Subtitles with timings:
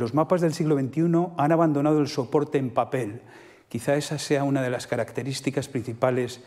[0.00, 3.20] Los mapas del siglo XXI han abandonado el soporte en papel.
[3.68, 6.40] Quizá esa sea una de las características principales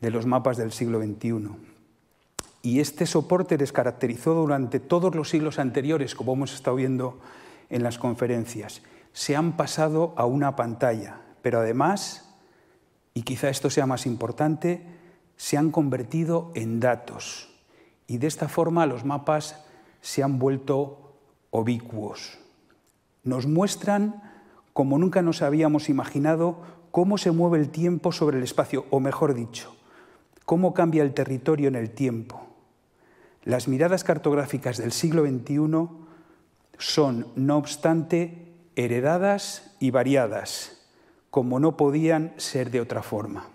[0.00, 1.50] de los mapas del siglo XXI.
[2.62, 7.20] Y este soporte les caracterizó durante todos los siglos anteriores, como hemos estado viendo
[7.70, 8.82] en las conferencias.
[9.12, 12.34] Se han pasado a una pantalla, pero además,
[13.14, 14.84] y quizá esto sea más importante,
[15.36, 17.54] se han convertido en datos.
[18.08, 19.64] Y de esta forma los mapas
[20.00, 21.14] se han vuelto
[21.52, 22.40] obicuos.
[23.26, 24.22] Nos muestran,
[24.72, 26.62] como nunca nos habíamos imaginado,
[26.92, 29.74] cómo se mueve el tiempo sobre el espacio, o mejor dicho,
[30.44, 32.46] cómo cambia el territorio en el tiempo.
[33.42, 35.88] Las miradas cartográficas del siglo XXI
[36.78, 40.86] son, no obstante, heredadas y variadas,
[41.30, 43.48] como no podían ser de otra forma.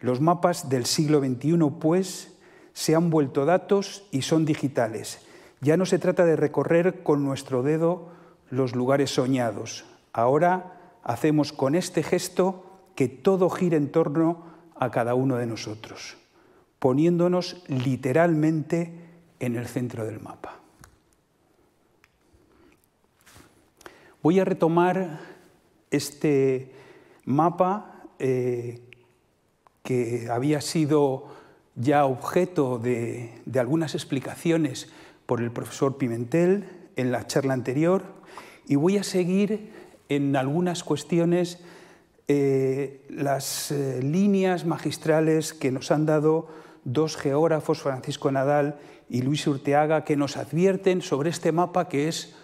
[0.00, 2.36] Los mapas del siglo XXI, pues,
[2.72, 5.20] se han vuelto datos y son digitales.
[5.60, 8.17] Ya no se trata de recorrer con nuestro dedo
[8.50, 9.84] los lugares soñados.
[10.12, 16.16] Ahora hacemos con este gesto que todo gire en torno a cada uno de nosotros,
[16.78, 18.92] poniéndonos literalmente
[19.40, 20.56] en el centro del mapa.
[24.22, 25.20] Voy a retomar
[25.90, 26.72] este
[27.24, 28.80] mapa eh,
[29.82, 31.28] que había sido
[31.76, 34.90] ya objeto de, algunas explicaciones
[35.26, 38.17] por el profesor Pimentel en la charla anterior
[38.68, 39.72] y voy a seguir
[40.08, 41.58] en algunas cuestiones
[42.28, 46.48] eh, las eh, líneas magistrales que nos han dado
[46.84, 52.36] dos geógrafos, Francisco Nadal y Luis Urteaga, que nos advierten sobre este mapa que es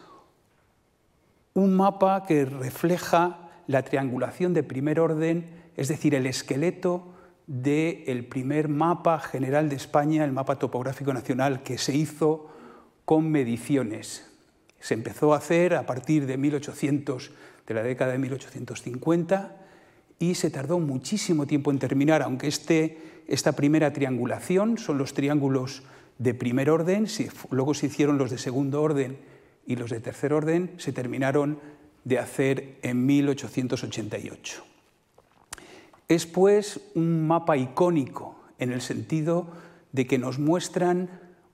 [1.52, 7.14] un mapa que refleja la triangulación de primer orden, es decir, el esqueleto
[7.47, 12.48] del primer mapa general de España, el mapa topográfico nacional, que se hizo
[13.05, 14.33] con mediciones.
[14.84, 17.30] Se empezó a hacer a partir de 1800,
[17.67, 19.56] de la década de 1850,
[20.18, 25.84] y se tardó muchísimo tiempo en terminar, aunque este, esta primera triangulación son los triángulos
[26.18, 27.06] de primer orden,
[27.48, 29.17] luego se hicieron los de segundo orden
[29.67, 31.61] y los de tercer orden, se terminaron
[32.05, 34.64] de hacer en 1888.
[36.08, 39.46] Es pues un mapa icónico en el sentido
[39.92, 41.08] de que nos muestran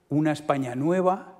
[0.08, 1.39] una España nueva,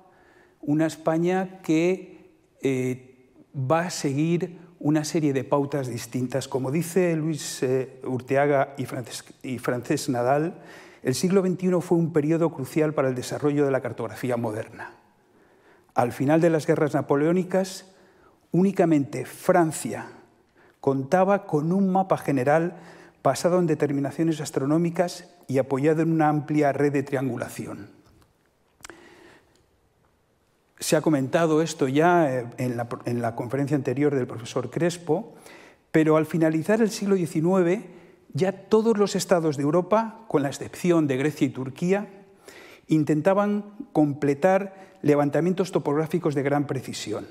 [0.61, 6.47] una España que eh, va a seguir una serie de pautas distintas.
[6.47, 8.85] Como dice Luis eh, Urteaga y
[9.43, 10.55] y Francés Nadal,
[11.03, 14.91] el siglo XXI fue un periodo crucial para el desarrollo de la cartografía moderna.
[15.95, 17.85] Al final de las guerras napoleónicas,
[18.51, 20.07] únicamente Francia
[20.79, 22.77] contaba con un mapa general
[23.23, 28.00] basado en determinaciones astronómicas y apoyado en una amplia red de triangulación.
[30.81, 35.35] Se ha comentado esto ya eh, en la, conferencia anterior del profesor Crespo,
[35.91, 37.85] pero al finalizar el siglo XIX,
[38.33, 42.07] ya todos los estados de Europa, con la excepción de Grecia y Turquía,
[42.87, 47.27] intentaban completar levantamientos topográficos de gran precisión.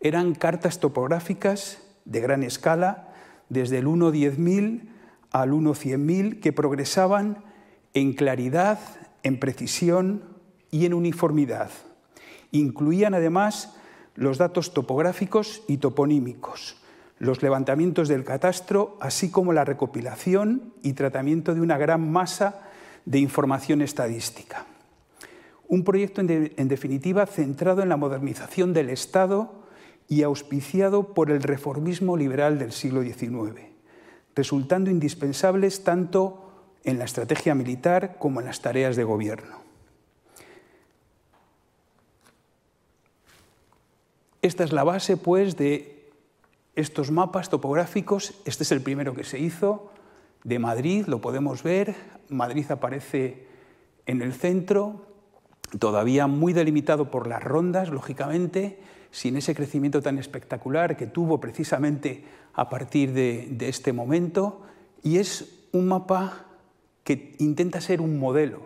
[0.00, 3.14] Eran cartas topográficas de gran escala,
[3.48, 4.88] desde el 1 10.000
[5.30, 7.44] al 1 100.000 que progresaban
[7.94, 8.80] en claridad,
[9.22, 10.24] en precisión
[10.72, 11.70] y en uniformidad.
[12.52, 13.76] Incluían además
[14.14, 16.76] los datos topográficos y toponímicos,
[17.18, 22.62] los levantamientos del catastro, así como la recopilación y tratamiento de una gran masa
[23.04, 24.66] de información estadística.
[25.68, 29.52] Un proyecto, en, definitiva, centrado en la modernización del Estado
[30.08, 33.76] y auspiciado por el reformismo liberal del siglo XIX
[34.36, 36.52] resultando indispensables tanto
[36.84, 39.65] en la estrategia militar como en las tareas de gobierno.
[44.46, 46.08] Esta es la base, pues, de
[46.76, 48.34] estos mapas topográficos.
[48.44, 49.90] Este es el primero que se hizo
[50.44, 51.96] de Madrid, lo podemos ver.
[52.28, 53.48] Madrid aparece
[54.06, 55.04] en el centro,
[55.80, 58.78] todavía muy delimitado por las rondas, lógicamente,
[59.10, 64.62] sin ese crecimiento tan espectacular que tuvo precisamente a partir de, este momento
[65.02, 66.46] y es un mapa
[67.02, 68.60] que intenta ser un modelo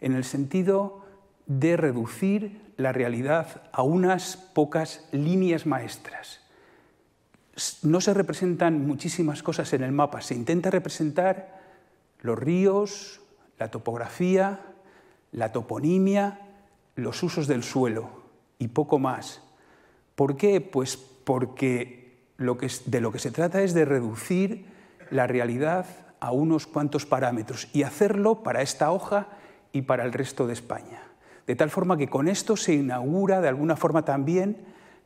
[0.00, 1.00] en el sentido
[1.48, 6.40] de reducir la realidad a unas pocas líneas maestras.
[7.82, 11.60] No se representan muchísimas cosas en el mapa, se intenta representar
[12.20, 13.20] los ríos,
[13.58, 14.60] la topografía,
[15.32, 16.40] la toponimia,
[16.96, 18.08] los usos del suelo
[18.58, 19.42] y poco más.
[20.14, 20.60] ¿Por qué?
[20.60, 22.00] Pues porque
[22.38, 24.66] de lo que se trata es de reducir
[25.10, 25.86] la realidad
[26.20, 29.28] a unos cuantos parámetros y hacerlo para esta hoja
[29.72, 31.09] y para el resto de España.
[31.50, 34.58] De tal forma que con esto se inaugura de alguna forma también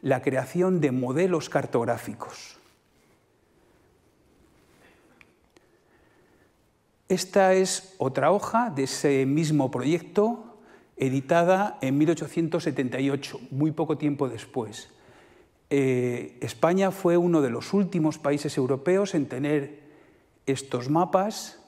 [0.03, 2.59] la creación de modelos cartográficos.
[7.09, 10.59] Esta es otra hoja de ese mismo proyecto,
[10.99, 14.91] editada en 1878, muy poco tiempo después.
[15.71, 19.81] Eh, España fue uno de los últimos países europeos en tener
[20.45, 21.59] estos mapas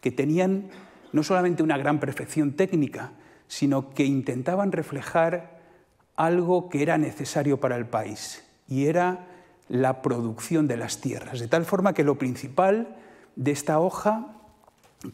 [0.00, 0.70] que tenían
[1.12, 3.14] no solamente una gran perfección técnica,
[3.50, 5.58] sino que intentaban reflejar
[6.14, 9.26] algo que era necesario para el país, y era
[9.68, 11.40] la producción de las tierras.
[11.40, 12.96] De tal forma que lo principal
[13.34, 14.36] de esta hoja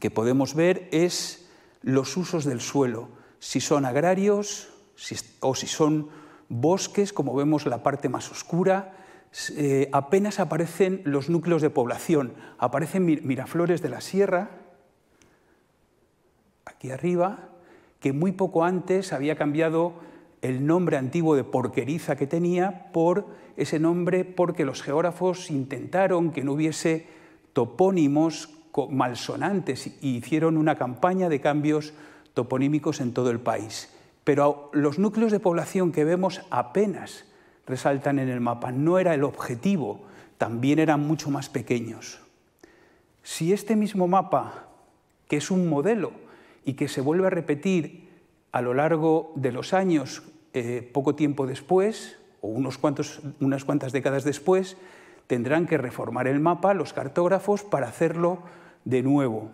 [0.01, 1.49] que podemos ver es
[1.81, 4.69] los usos del suelo, si son agrarios
[5.41, 6.11] o si son
[6.51, 8.93] bosques, como vemos la parte más oscura,
[9.57, 14.51] eh, apenas aparecen los núcleos de población, aparecen Miraflores de la Sierra,
[16.67, 17.56] aquí arriba,
[18.01, 19.95] que muy poco antes había cambiado
[20.43, 23.27] el nombre antiguo de Porqueriza que tenía por
[23.57, 27.07] ese nombre porque los geógrafos intentaron que no hubiese
[27.53, 28.51] topónimos
[28.91, 31.95] malsonantes y hicieron una campaña de cambios
[32.35, 33.91] toponímicos en todo el país.
[34.25, 37.25] Pero los núcleos de población que vemos apenas
[37.67, 38.73] resaltan en el mapa.
[38.73, 40.03] No era el objetivo,
[40.37, 42.21] también eran mucho más pequeños.
[43.23, 44.69] Si este mismo mapa,
[45.29, 46.26] que es un modelo
[46.67, 48.11] y que se vuelve a repetir
[48.53, 53.93] a lo largo de los años, eh, poco tiempo después, o unos cuantos, unas cuantas
[53.93, 54.77] décadas después,
[55.29, 58.41] tendrán que reformar el mapa los cartógrafos para hacerlo
[58.85, 59.51] de nuevo.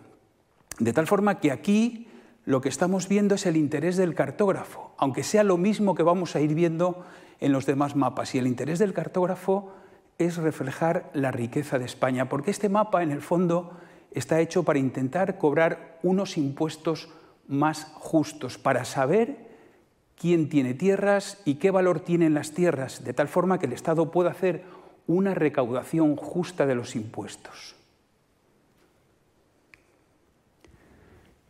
[0.79, 2.09] De tal forma que aquí
[2.47, 6.35] lo que estamos viendo es el interés del cartógrafo, aunque sea lo mismo que vamos
[6.35, 7.05] a ir viendo
[7.41, 8.35] en los demás mapas.
[8.35, 9.75] Y el interés del cartógrafo
[10.17, 13.73] es reflejar la riqueza de España, porque este mapa en el fondo
[14.15, 17.09] está hecho para intentar cobrar unos impuestos
[17.49, 19.37] más justos, para saber
[20.17, 24.11] quién tiene tierras y qué valor tienen las tierras, de tal forma que el Estado
[24.11, 24.65] pueda hacer
[25.07, 27.75] una recaudación justa de los impuestos.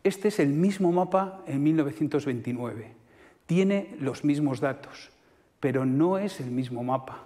[0.03, 2.91] Este es el mismo mapa en 1929.
[3.45, 5.11] Tiene los mismos datos,
[5.59, 7.23] pero no es el mismo mapa.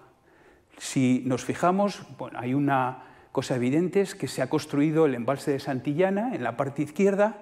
[0.77, 2.03] Si nos fijamos,
[2.35, 3.06] hay una
[3.37, 7.37] cosa evidente, es que se ha construido el embalse de Santillana en la parte izquierda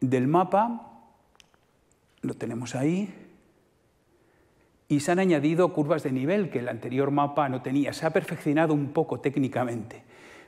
[0.00, 1.02] del mapa,
[2.22, 3.12] lo tenemos ahí,
[4.88, 7.92] y se han añadido curvas de nivel que el anterior mapa no tenía.
[7.92, 10.04] Se ha perfeccionado un poco técnicamente,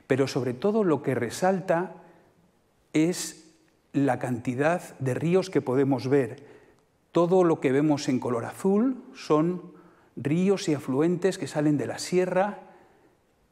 [0.07, 1.91] pero sobre todo lo que resalta
[2.93, 3.53] es
[3.91, 6.47] la cantidad de ríos que podemos ver.
[7.11, 9.71] Todo lo que vemos en color azul son
[10.15, 12.72] ríos y afluentes que salen de la sierra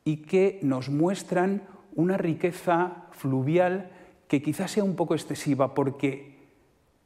[0.03, 1.63] y que nos muestran
[1.95, 3.91] una riqueza fluvial
[4.27, 6.31] que quizás sea un poco excesiva porque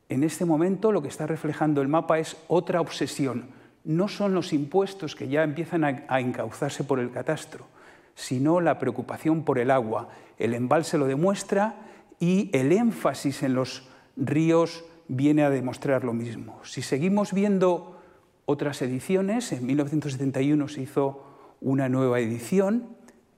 [0.10, 3.48] en este momento lo que está reflejando el mapa es otra obsesión.
[3.84, 7.66] No son los impuestos que ya empiezan a, encauzarse por el catastro,
[8.14, 10.10] sino la preocupación por el agua.
[10.38, 11.76] El embalse lo demuestra
[12.20, 16.60] y el énfasis en los ríos viene a demostrar lo mismo.
[16.64, 18.00] Si seguimos viendo
[18.46, 21.35] otras ediciones, en 1971 se hizo
[21.66, 22.96] una nueva edición,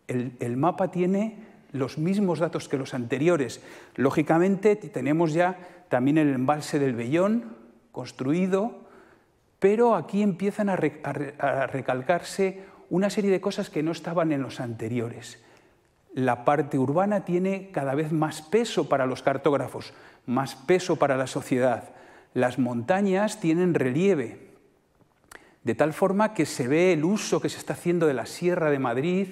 [0.07, 1.39] el, mapa tiene
[1.71, 3.63] los mismos datos que los anteriores.
[3.95, 5.57] Lógicamente tenemos ya
[5.89, 7.55] también el embalse del Bellón
[7.91, 8.85] construido,
[9.57, 15.39] pero aquí empiezan a recalcarse una serie de cosas que no estaban en los anteriores
[16.17, 19.93] la parte urbana tiene cada vez más peso para los cartógrafos,
[20.25, 21.91] más peso para la sociedad.
[22.33, 24.46] Las montañas tienen relieve,
[25.67, 28.71] de tal forma que se ve el uso que se está haciendo de la Sierra
[28.71, 29.27] de Madrid,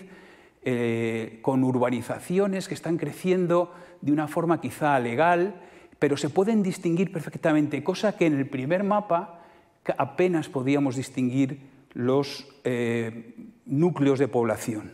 [0.63, 5.61] eh, con urbanizaciones que están creciendo de una forma quizá legal,
[5.97, 9.45] pero se pueden distinguir perfectamente, cosa que en el primer mapa
[9.97, 13.33] apenas podíamos distinguir los eh,
[13.65, 14.91] núcleos de población.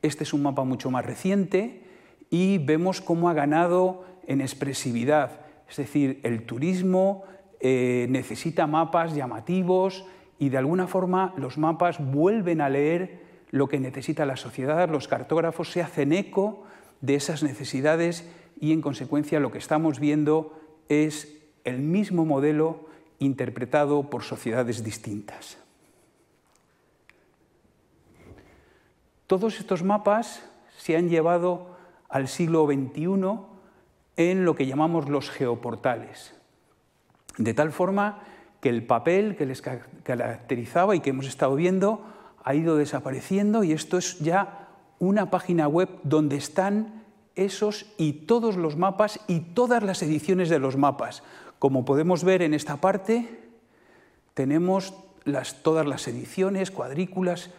[0.00, 1.82] Este es un mapa mucho más reciente
[2.30, 5.40] y vemos cómo ha ganado en expresividad.
[5.68, 7.24] Es decir, el turismo
[7.64, 10.04] eh, necesita mapas llamativos
[10.40, 15.06] y de alguna forma los mapas vuelven a leer lo que necesita la sociedad, los
[15.06, 16.64] cartógrafos se hacen eco
[17.00, 18.28] de esas necesidades
[18.60, 22.88] y en consecuencia lo que estamos viendo es el mismo modelo
[23.20, 25.56] interpretado por sociedades distintas.
[29.28, 30.42] Todos estos mapas
[30.78, 31.76] se han llevado
[32.08, 33.38] al siglo XXI
[34.16, 36.34] en lo que llamamos los geoportales,
[37.38, 38.22] de tal forma
[38.60, 42.04] que el papel que les caracterizaba y que hemos estado viendo
[42.44, 47.02] ha ido desapareciendo y esto es ya una página web donde están
[47.34, 51.22] esos y todos los mapas y todas las ediciones de los mapas.
[51.58, 53.40] Como podemos ver en esta parte,
[54.34, 54.94] tenemos
[55.62, 57.50] todas las ediciones, cuadrículas,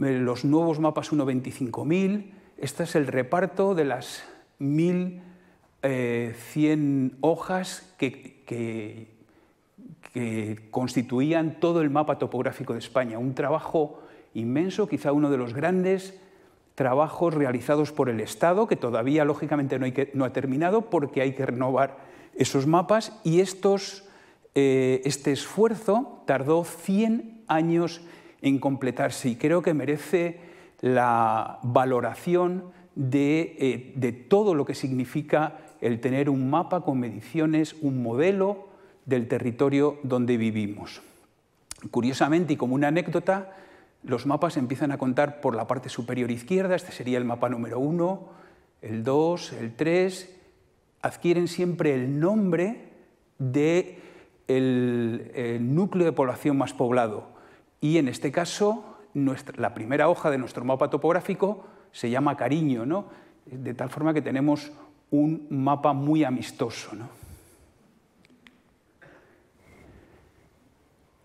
[0.00, 2.32] eh, los nuevos mapas 1.25.000.
[2.58, 4.24] Este es el reparto de las
[4.60, 5.20] 1.100
[5.82, 9.15] eh, hojas que,
[10.70, 13.18] constituían todo el mapa topográfico de España.
[13.18, 14.00] Un trabajo
[14.34, 16.18] inmenso, quizá uno de los grandes
[16.74, 19.78] trabajos realizados por el Estado, que todavía lógicamente
[20.14, 21.96] no, ha terminado porque hay que renovar
[22.34, 24.04] esos mapas y estos
[24.54, 28.02] eh, este esfuerzo tardó 100 años
[28.42, 30.40] en completarse y creo que merece
[30.80, 32.64] la valoración
[32.94, 38.65] de, eh, todo lo que significa el tener un mapa con mediciones, un modelo
[39.06, 41.00] del territorio donde vivimos.
[41.90, 43.56] Curiosamente y como una anécdota,
[44.02, 47.78] los mapas empiezan a contar por la parte superior izquierda, este sería el mapa número
[47.78, 48.28] 1,
[48.82, 50.36] el 2, el 3,
[51.02, 52.90] adquieren siempre el nombre
[53.38, 53.98] de
[54.48, 57.28] el, núcleo de población más poblado.
[57.80, 63.06] Y en este caso, la primera hoja de nuestro mapa topográfico se llama Cariño, ¿no?
[63.46, 64.72] de tal forma que tenemos
[65.10, 66.90] un mapa muy amistoso.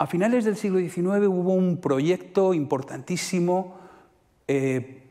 [0.02, 3.78] A finales del siglo XIX hubo un proyecto importantísimo
[4.48, 5.04] eh,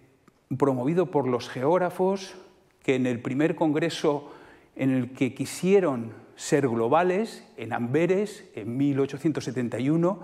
[0.59, 2.35] promovido por los geógrafos
[2.83, 4.33] que en el primer congreso
[4.75, 10.19] en el que quisieron ser globales, en Amberes, en 1871,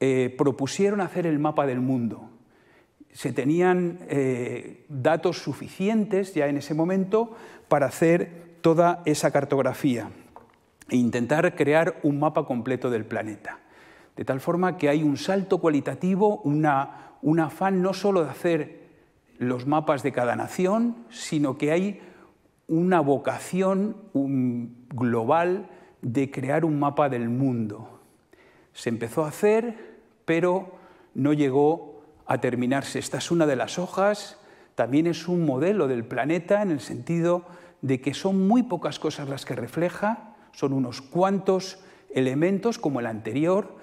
[0.00, 2.30] eh, propusieron hacer el mapa del mundo.
[3.12, 7.36] Se tenían eh, datos suficientes ya en ese momento
[7.68, 10.10] para hacer toda esa cartografía
[10.88, 13.60] e intentar crear un mapa completo del planeta.
[14.16, 18.84] De tal forma que hay un salto cualitativo, una, un afán no solo de hacer
[19.38, 22.00] los mapas de cada nación, sino que hay
[22.68, 23.96] una vocación
[24.94, 25.68] global
[26.02, 28.00] de crear un mapa del mundo.
[28.72, 30.72] Se empezó a hacer, pero
[31.14, 32.98] no llegó a terminarse.
[32.98, 34.38] Esta es una de las hojas,
[34.74, 37.44] también es un modelo del planeta en el sentido
[37.82, 41.78] de que son muy pocas cosas las que refleja, son unos cuantos
[42.14, 43.76] elementos como el anterior,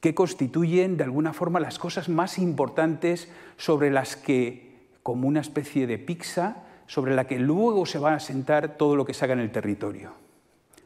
[0.00, 5.86] que constituyen de alguna forma las cosas más importantes sobre las que, como una especie
[5.86, 9.34] de pizza, sobre la que luego se va a asentar todo lo que se haga
[9.34, 10.12] en el territorio.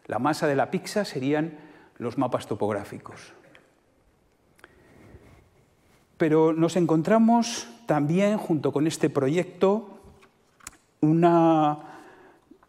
[0.07, 1.59] La masa de la pizza serían
[1.99, 3.35] los mapas topográficos.
[6.17, 10.01] Pero nos encontramos también, junto con este proyecto,
[11.01, 11.79] una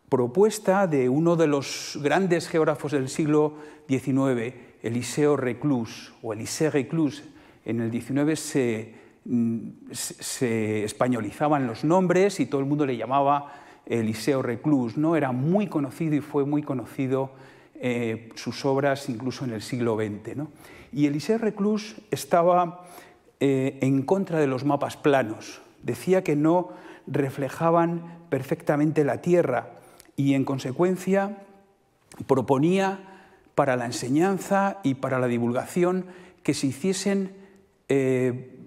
[0.09, 3.55] propuesta de uno de los grandes geógrafos del siglo
[3.87, 7.23] XIX, Eliseo Reclus, o Elisée Reclus.
[7.65, 13.53] En el XIX se Mm, se españolizaban los nombres y todo el mundo le llamaba
[13.85, 14.97] Eliseo Reclus.
[14.97, 15.15] ¿no?
[15.15, 17.31] Era muy conocido y fue muy conocido
[17.75, 20.43] eh, sus obras incluso en el siglo XX.
[20.91, 22.85] Y Eliseo Reclus estaba
[23.39, 25.61] eh, en contra de los mapas planos.
[25.83, 26.71] Decía que no
[27.07, 29.71] reflejaban perfectamente la Tierra
[30.17, 31.37] y en consecuencia
[32.27, 33.12] proponía
[33.55, 36.05] para la enseñanza y para la divulgación
[36.43, 37.35] que se hiciesen
[37.89, 38.57] eh,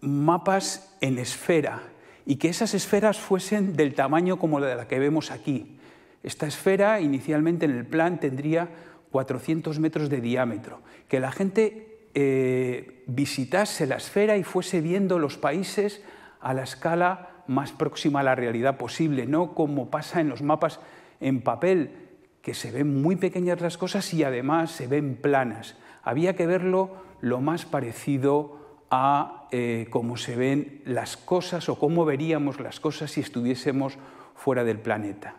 [0.00, 1.82] mapas en esfera
[2.26, 5.78] y que esas esferas fuesen del tamaño como la de la que vemos aquí.
[6.22, 8.68] Esta esfera inicialmente en el plan tendría
[9.10, 15.38] 400 metros de diámetro, que la gente eh, visitase la esfera y fuese viendo los
[15.38, 16.02] países
[16.40, 20.80] a la escala más próxima a la realidad posible, no como pasa en los mapas
[21.20, 22.07] en papel,
[22.42, 25.76] que se ven muy pequeñas las cosas y además se ven planas.
[26.02, 26.90] Había que verlo
[27.20, 28.58] lo más parecido
[28.90, 33.98] a eh, cómo se ven las cosas o cómo veríamos las cosas si estuviésemos
[34.34, 35.34] fuera del planeta.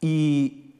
[0.00, 0.76] Y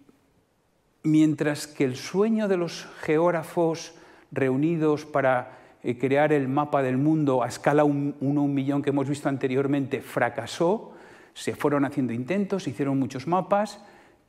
[1.02, 3.94] mientras que el sueño de los geógrafos
[4.30, 8.90] reunidos para eh, crear el mapa del mundo a escala 1 un, un millón que
[8.90, 10.92] hemos visto anteriormente fracasó,
[11.34, 13.80] se fueron haciendo intentos, se hicieron muchos mapas,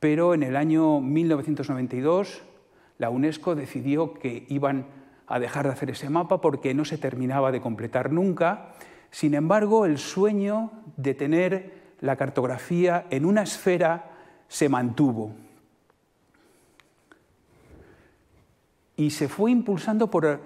[0.04, 2.42] pero en el año 1992
[2.98, 4.86] la UNESCO decidió que iban
[5.28, 8.74] a dejar de hacer ese mapa porque no se terminaba de completar nunca.
[9.12, 14.12] Sin embargo, el sueño de tener la cartografía en una esfera
[14.50, 15.36] se mantuvo.
[18.98, 20.42] Y se fue impulsando por,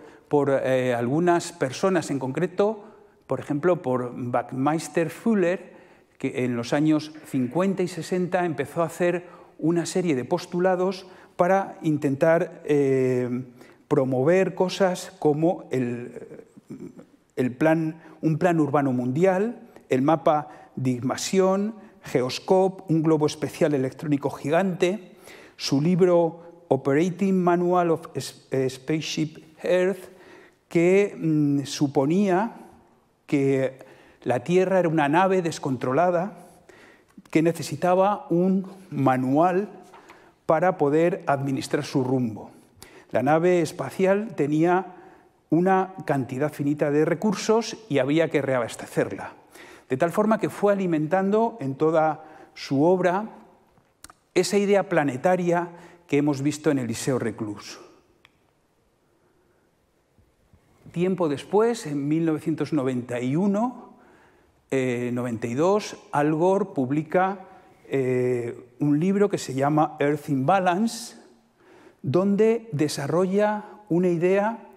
[0.63, 2.83] eh, algunas personas en concreto,
[3.25, 5.75] por ejemplo, por Backmeister Fuller,
[6.19, 11.77] que en los años 50 y 60 empezó a hacer una serie de postulados para
[11.81, 13.43] intentar eh,
[13.87, 16.11] promover cosas como el,
[17.57, 25.15] plan, un plan urbano mundial, el mapa Digmasión, Geoscope, un globo especial electrónico gigante.
[25.55, 30.09] Su libro Operating Manual of eh, Spaceship Earth,
[30.67, 32.55] que mm, suponía
[33.25, 33.79] que
[34.23, 36.46] la Tierra era una nave descontrolada
[37.31, 39.69] que necesitaba un manual
[40.45, 42.51] para poder administrar su rumbo.
[43.11, 44.95] La nave espacial tenía
[45.49, 49.33] una cantidad finita de recursos y había que reabastecerla.
[49.89, 53.29] De tal forma que fue alimentando en toda su obra
[54.33, 55.69] esa idea planetaria
[56.07, 57.79] que hemos visto en Eliseo Reclus.
[60.91, 63.93] Tiempo después, en 1991,
[64.71, 67.45] 92, eh, Al Gore publica
[67.89, 71.15] eh, un libro que se llama Earth in Balance,
[72.01, 74.67] donde desarrolla una idea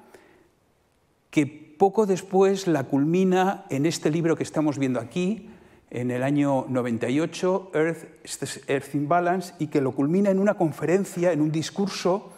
[1.31, 5.51] que poco después la culmina en este libro que estamos viendo aquí,
[5.91, 10.55] en el año 98, Earth, este Earth in Balance, y que lo culmina en una
[10.55, 12.33] conferencia, en un discurso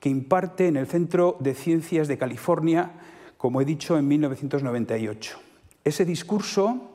[0.00, 2.92] que imparte en el Centro de Ciencias de California,
[3.38, 5.38] como he dicho, en 1998.
[5.82, 6.89] Ese discurso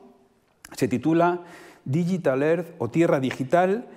[0.72, 1.42] se titula
[1.84, 3.88] Digital Earth o Tierra Digital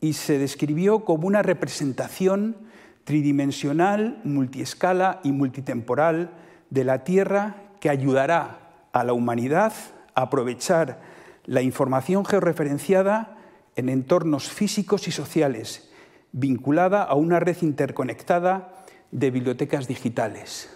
[0.00, 2.56] y se describió como una representación
[3.04, 6.30] tridimensional, multiescala y multitemporal
[6.70, 9.72] de la Tierra que ayudará a la humanidad
[10.14, 11.00] a aprovechar
[11.44, 13.36] la información georreferenciada
[13.76, 15.90] en entornos físicos y sociales,
[16.32, 18.74] vinculada a una red interconectada
[19.10, 20.70] de bibliotecas digitales.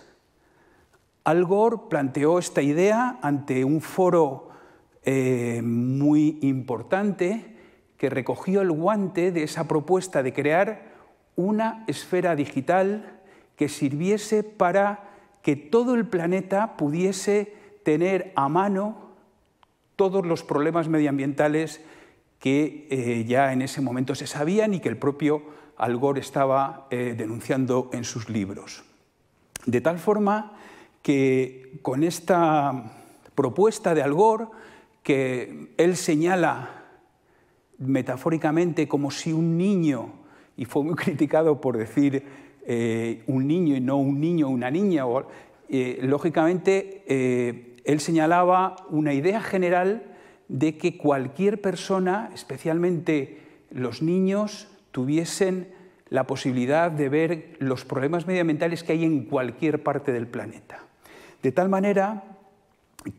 [1.25, 4.48] Al Gore planteó esta idea ante un foro
[5.11, 7.47] eh, muy importante
[7.97, 10.93] que recogió el guante de esa propuesta de crear
[11.35, 13.19] una esfera digital
[13.57, 15.09] que sirviese para
[15.41, 19.09] que todo el planeta pudiese tener a mano
[19.97, 21.81] todos los problemas medioambientales
[22.39, 25.43] que eh, ya en ese momento se sabían y que el propio
[25.79, 28.85] Al Gore estaba eh, denunciando en sus libros.
[29.65, 30.53] De tal forma
[31.01, 32.93] que con esta
[33.35, 34.49] propuesta de Al Gore,
[35.09, 36.85] que él señala
[37.79, 40.13] metafóricamente como si un niño,
[40.55, 42.23] y fue muy criticado por decir
[42.67, 45.05] eh, un niño y no un niño una niña,
[46.03, 47.05] lógicamente
[47.85, 50.15] él señalaba una idea general
[50.49, 53.39] de que cualquier persona, especialmente
[53.71, 55.69] los niños, tuviesen
[56.11, 60.81] la posibilidad de ver los problemas medioambientales que hay en cualquier parte del planeta.
[61.43, 62.25] De tal manera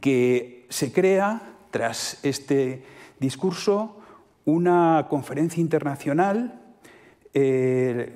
[0.01, 1.41] que se crea,
[1.71, 2.83] tras este
[3.19, 3.97] discurso,
[4.45, 6.61] una conferencia internacional,
[7.33, 8.15] eh,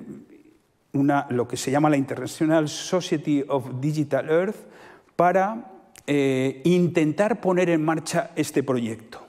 [0.92, 4.56] lo que se llama la International Society of Digital Earth,
[5.16, 5.72] para
[6.06, 9.26] eh, intentar poner en marcha este proyecto.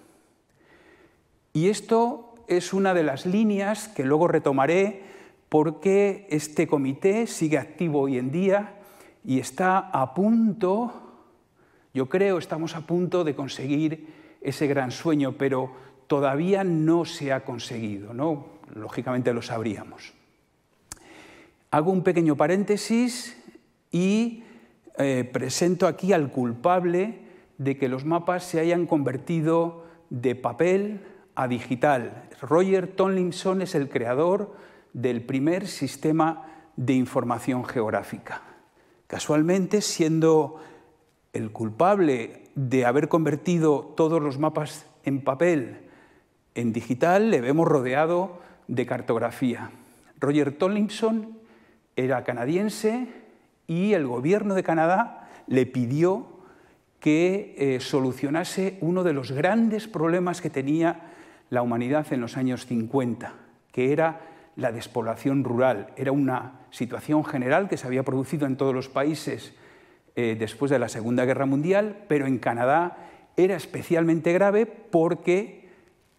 [1.53, 5.03] Y esto es una de las líneas que luego retomaré
[5.49, 8.75] porque este comité sigue activo hoy en día
[9.23, 11.04] y está a punto,
[11.95, 14.07] yo creo, estamos a punto de conseguir
[14.41, 15.71] ese gran sueño, pero
[16.07, 18.47] todavía no se ha conseguido, ¿no?
[18.75, 20.13] Lógicamente lo sabríamos.
[21.71, 23.41] Hago un pequeño paréntesis
[23.91, 24.43] y
[24.97, 27.19] eh, presento aquí al culpable
[27.57, 30.99] de que los mapas se hayan convertido de papel
[31.33, 32.27] a digital.
[32.41, 34.53] Roger Tomlinson es el creador
[34.91, 38.41] del primer sistema de información geográfica.
[39.07, 40.59] Casualmente, siendo
[41.35, 45.81] el culpable de haber convertido todos los mapas en papel
[46.55, 49.71] en digital, le vemos rodeado de cartografía.
[50.17, 51.37] Roger Tomlinson
[51.97, 53.09] era canadiense,
[53.67, 56.27] y el gobierno de Canadá le pidió
[56.99, 61.11] que eh, solucionase uno de los grandes problemas que tenía
[61.49, 63.33] la humanidad en los años 50,
[63.71, 64.21] que era
[64.55, 65.87] la despoblación rural.
[65.97, 69.53] Era una situación general que se había producido en todos los países
[70.15, 72.97] eh, después de la Segunda Guerra Mundial, pero en Canadá
[73.37, 75.69] era especialmente grave porque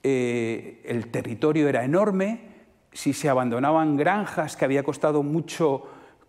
[0.03, 2.57] eh, el territorio era enorme,
[2.93, 5.85] si se abandonaban granjas que había costado mucho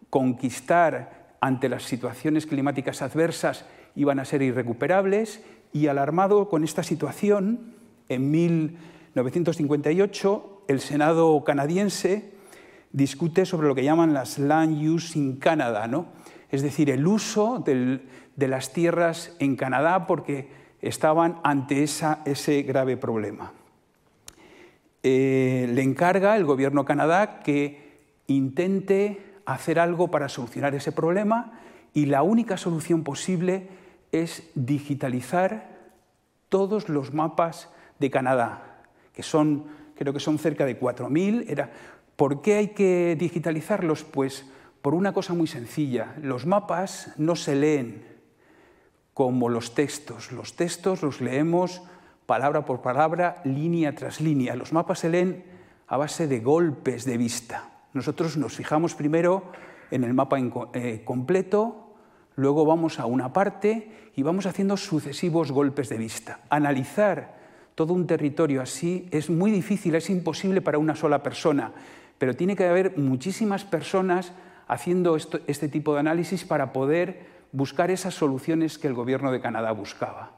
[0.10, 5.41] conquistar ante las situaciones climáticas adversas iban a ser irrecuperables
[5.73, 7.73] y alarmado con esta situación,
[8.10, 12.32] en 1958 el Senado canadiense
[12.91, 16.08] discute sobre lo que llaman las land use in Canada, ¿no?
[16.49, 20.49] Es decir, el uso de las tierras en Canadá porque
[20.81, 23.53] estaban ante ese grave problema.
[25.03, 31.60] Eh, le encarga el gobierno de Canadá que intente hacer algo para solucionar ese problema
[31.93, 33.69] y la única solución posible
[34.12, 35.77] es digitalizar
[36.49, 38.83] todos los mapas de Canadá,
[39.13, 41.45] que son, creo que son cerca de 4.000.
[41.47, 41.71] Era
[42.17, 44.03] ¿Por qué hay que digitalizarlos?
[44.03, 44.45] Pues
[44.88, 46.15] por una cosa muy sencilla.
[46.21, 48.06] Los mapas no se leen
[49.13, 50.32] como los textos.
[50.32, 51.82] Los textos los leemos
[52.26, 54.56] palabra por palabra, línea tras línea.
[54.56, 55.43] Los mapas se leen
[55.88, 57.69] a base de golpes de vista.
[57.91, 59.52] Nosotros nos fijamos primero
[59.91, 61.93] en el mapa eh, completo,
[62.38, 66.39] luego vamos a una parte y vamos haciendo sucesivos golpes de vista.
[66.50, 67.36] Analizar
[67.76, 71.73] todo un territorio así es muy difícil, es imposible para una sola persona,
[72.17, 74.32] pero tiene que haber muchísimas personas
[74.67, 79.71] haciendo este tipo de análisis para poder buscar esas soluciones que el gobierno de Canadá
[79.71, 80.34] buscaba.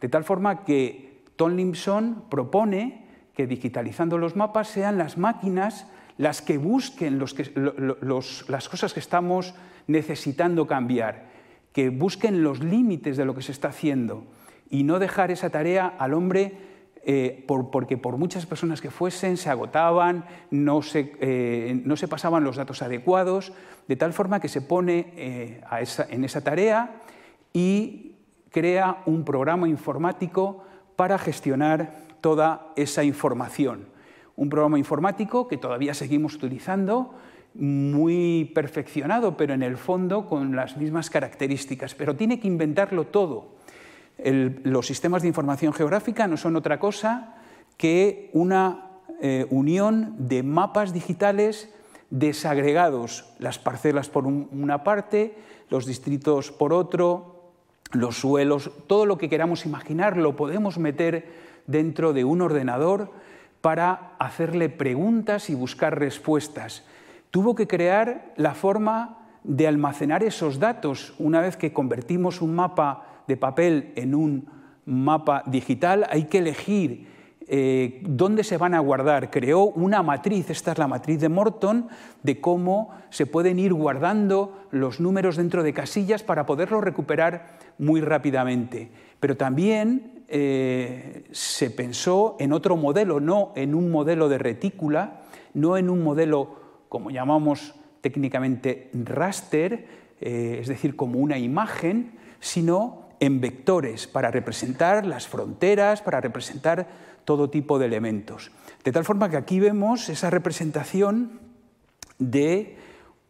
[0.00, 5.86] De tal forma que Tomlinson propone que digitalizando los mapas sean las máquinas
[6.18, 9.54] las que busquen las cosas que estamos
[9.86, 11.30] necesitando cambiar,
[11.72, 14.26] que busquen los límites de lo que se está haciendo
[14.68, 16.69] y no dejar esa tarea al hombre
[17.04, 22.44] eh, porque por muchas personas que fuesen se agotaban, no se, eh, no se, pasaban
[22.44, 23.52] los datos adecuados,
[23.88, 25.60] de tal forma que se pone eh,
[26.08, 27.00] en esa tarea
[27.52, 28.16] y
[28.50, 30.64] crea un programa informático
[30.96, 33.86] para gestionar toda esa información
[34.40, 37.14] un programa informático que todavía seguimos utilizando,
[37.52, 43.59] muy perfeccionado, pero en el fondo con las mismas características, pero tiene que inventarlo todo.
[44.24, 47.34] Los sistemas de información geográfica no son otra cosa
[47.76, 51.72] que una eh, unión de mapas digitales
[52.10, 55.36] desagregados, las parcelas por una parte,
[55.68, 57.52] los distritos por otro,
[57.92, 61.28] los suelos, todo lo que queramos imaginar lo podemos meter
[61.66, 63.12] dentro de un ordenador
[63.60, 66.84] para hacerle preguntas y buscar respuestas.
[67.30, 71.14] Tuvo que crear la forma de almacenar esos datos.
[71.18, 74.48] Una vez que convertimos un mapa de papel en un
[74.84, 77.06] mapa digital, hay que elegir
[77.52, 79.30] eh, dónde se van a guardar.
[79.30, 81.88] Creó una matriz, esta es la matriz de Morton,
[82.22, 88.00] de cómo se pueden ir guardando los números dentro de casillas para poderlos recuperar muy
[88.00, 88.90] rápidamente.
[89.18, 95.76] Pero también eh, se pensó en otro modelo, no en un modelo de retícula, no
[95.76, 96.54] en un modelo,
[96.88, 99.88] como llamamos técnicamente raster,
[100.20, 106.88] eh, es decir, como una imagen, sino en vectores para representar las fronteras, para representar
[107.24, 108.50] todo tipo de elementos.
[108.82, 111.38] De tal forma que aquí vemos esa representación
[112.18, 112.76] de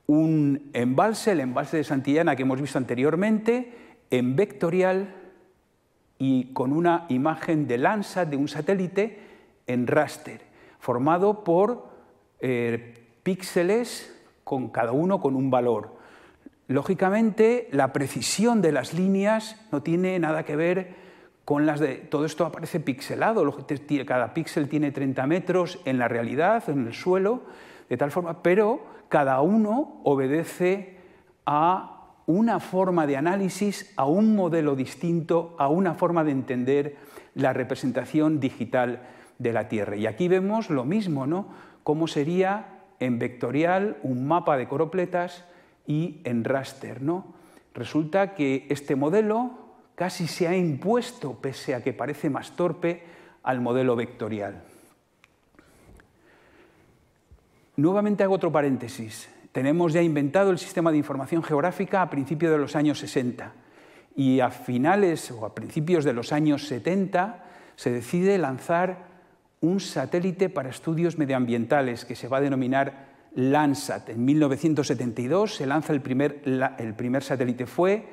[0.07, 3.72] un embalse, el embalse de Santillana que hemos visto anteriormente,
[4.11, 5.14] en vectorial
[6.18, 9.18] y con una imagen de Landsat, de un satélite,
[9.66, 10.40] en raster,
[10.79, 11.88] formado por
[12.40, 16.00] eh, píxeles con cada uno con un valor.
[16.70, 20.94] Lógicamente, la precisión de las líneas no tiene nada que ver
[21.44, 21.96] con las de...
[21.96, 23.44] Todo esto aparece pixelado,
[24.06, 27.42] cada píxel tiene 30 metros en la realidad, en el suelo,
[27.88, 30.98] de tal forma, pero cada uno obedece
[31.44, 36.96] a una forma de análisis, a un modelo distinto, a una forma de entender
[37.35, 39.09] la representación digital
[39.40, 39.96] de la Tierra.
[39.96, 41.48] Y aquí vemos lo mismo, ¿no?
[41.83, 45.50] Cómo sería en vectorial un mapa de coropletas
[45.90, 47.35] y en raster, ¿no?
[47.74, 49.59] Resulta que este modelo
[49.96, 53.03] casi se ha impuesto, pese a que parece más torpe,
[53.42, 54.62] al modelo vectorial.
[57.74, 59.29] Nuevamente hago otro paréntesis.
[59.50, 63.53] Tenemos ya inventado el sistema de información geográfica a principios de los años 60
[64.14, 69.09] y a finales o a principios de los años 70 se decide lanzar
[69.61, 74.11] un satélite para estudios medioambientales que se va a denominar Landsat.
[74.11, 76.43] En 1972 se lanza el primer,
[76.79, 77.66] el primer satélite.
[77.66, 78.05] Fue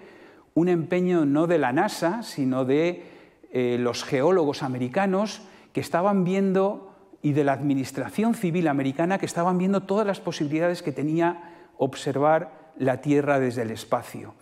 [0.54, 3.04] un empeño no de la NASA, sino de
[3.52, 5.42] eh, los geólogos americanos
[5.74, 10.84] que estaban viendo y de la Administración Civil Americana que estaban viendo todas las posibilidades
[10.84, 14.36] que tenía observar la Tierra desde el espacio.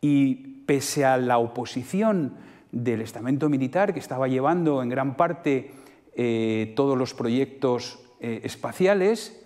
[0.00, 0.34] Y
[0.66, 2.34] pese a la oposición
[2.70, 5.72] del estamento militar que estaba llevando en gran parte
[6.14, 9.41] eh, todos los proyectos eh, espaciales,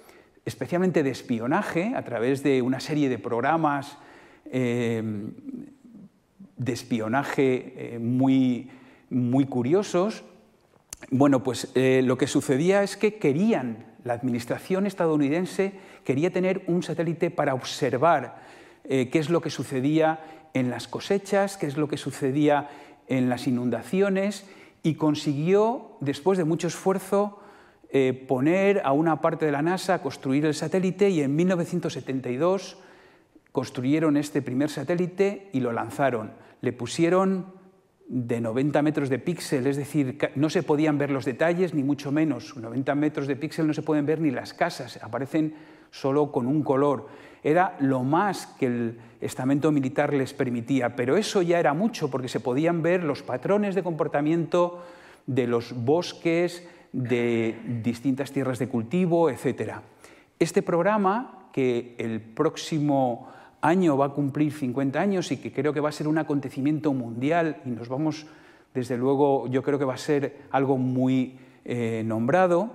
[0.47, 3.99] especialmente de espionaje, a través de una serie de programas
[4.47, 5.03] eh,
[6.57, 8.71] de espionaje muy,
[9.11, 10.25] muy curiosos,
[11.11, 15.73] bueno, pues eh, lo que sucedía es que querían, la administración estadounidense
[16.05, 18.43] quería tener un satélite para observar
[18.85, 20.21] eh, qué es lo que sucedía
[20.55, 22.71] en las cosechas, qué es lo que sucedía
[23.09, 24.47] en las inundaciones
[24.83, 27.41] y consiguió, después de mucho esfuerzo,
[27.91, 32.79] eh, poner a una parte de la NASA, construir el satélite y en 1972
[33.53, 36.33] construyeron este primer satélite y lo lanzaron.
[36.61, 37.55] Le pusieron
[38.09, 42.13] de 90 metros de píxel, es decir, no se podían ver los detalles, ni mucho
[42.13, 42.57] menos.
[42.57, 45.55] 90 metros de píxel no se pueden ver ni las casas, aparecen
[45.91, 47.09] solo con un color.
[47.43, 52.29] Era lo más que el estamento militar les permitía, pero eso ya era mucho porque
[52.29, 54.85] se podían ver los patrones de comportamiento
[55.27, 59.75] de los bosques, de distintas tierras de cultivo, etc.
[60.39, 63.29] Este programa, que el próximo
[63.61, 66.95] año va a cumplir 50 años y que creo que va a ser un acontecimiento
[66.95, 68.27] mundial y nos vamos,
[68.73, 72.71] desde luego, yo creo que va a ser algo muy eh, nombrado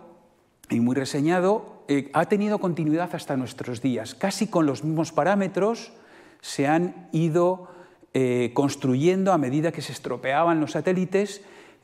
[0.69, 4.13] y muy reseñado, eh, ha tenido continuidad hasta nuestros días.
[4.13, 5.93] Casi con los mismos parámetros
[6.41, 7.69] se han ido
[8.13, 11.41] eh, construyendo a medida que se estropeaban los satélites,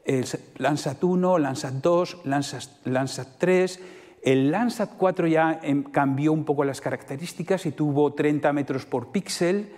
[0.08, 0.26] el
[0.58, 3.80] Landsat 1, Landsat 2, Landsat 3,
[4.24, 9.12] el Landsat 4 ya em, cambió un poco las características y tuvo 30 metros por
[9.12, 9.70] píxel.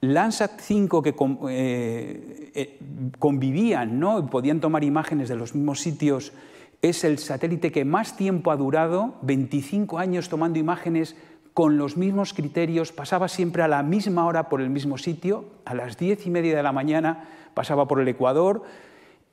[0.00, 1.14] Landsat 5 que
[1.50, 2.78] eh, eh,
[3.20, 4.26] convivían, ¿no?
[4.26, 6.32] podían tomar imágenes de los mismos sitios,
[6.82, 11.14] es el satélite que más tiempo ha durado, 25 años tomando imágenes
[11.54, 15.74] con los mismos criterios, pasaba siempre a la misma hora por el mismo sitio, a
[15.74, 18.64] las 10 y media de la mañana pasaba por el Ecuador,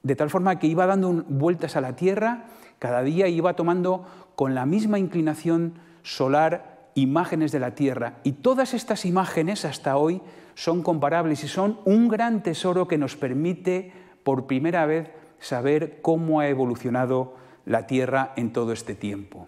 [0.04, 2.46] de tal forma que iba dando vueltas a la Tierra,
[2.80, 8.20] cada día iba tomando con la misma inclinación solar imágenes de la Tierra.
[8.24, 10.22] Y todas estas imágenes hasta hoy
[10.56, 13.92] son comparables y son un gran tesoro que nos permite
[14.24, 17.36] por primera vez saber cómo ha evolucionado
[17.66, 19.48] la Tierra en todo este tiempo.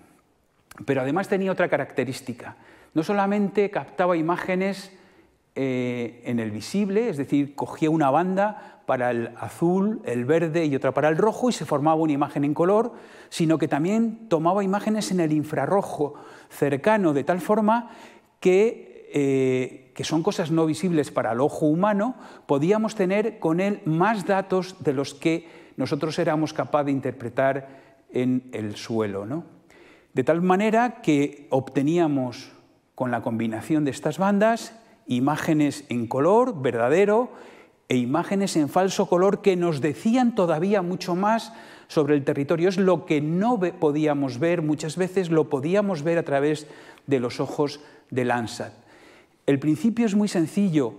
[0.85, 2.55] Pero además tenía otra característica.
[2.93, 4.91] No solamente captaba imágenes
[5.55, 10.75] eh, en el visible, es decir, cogía una banda para el azul, el verde y
[10.75, 12.91] otra para el rojo y se formaba una imagen en color,
[13.29, 16.15] sino que también tomaba imágenes en el infrarrojo
[16.49, 17.91] cercano de tal forma
[18.41, 22.15] que, eh, que son cosas no visibles para el ojo humano,
[22.47, 27.69] podíamos tener con él más datos de los que nosotros éramos capaces de interpretar
[28.11, 29.25] en el suelo.
[29.25, 29.45] ¿no?
[30.11, 32.51] De tal manera que obteníamos
[32.93, 34.77] con la combinación de estas bandas
[35.07, 37.31] imágenes en color verdadero
[37.91, 41.51] e imágenes en falso color que nos decían todavía mucho más
[41.89, 42.69] sobre el territorio.
[42.69, 46.67] Es lo que no podíamos ver, muchas veces lo podíamos ver a través
[47.05, 48.71] de los ojos de Landsat.
[49.45, 50.93] El principio es muy sencillo.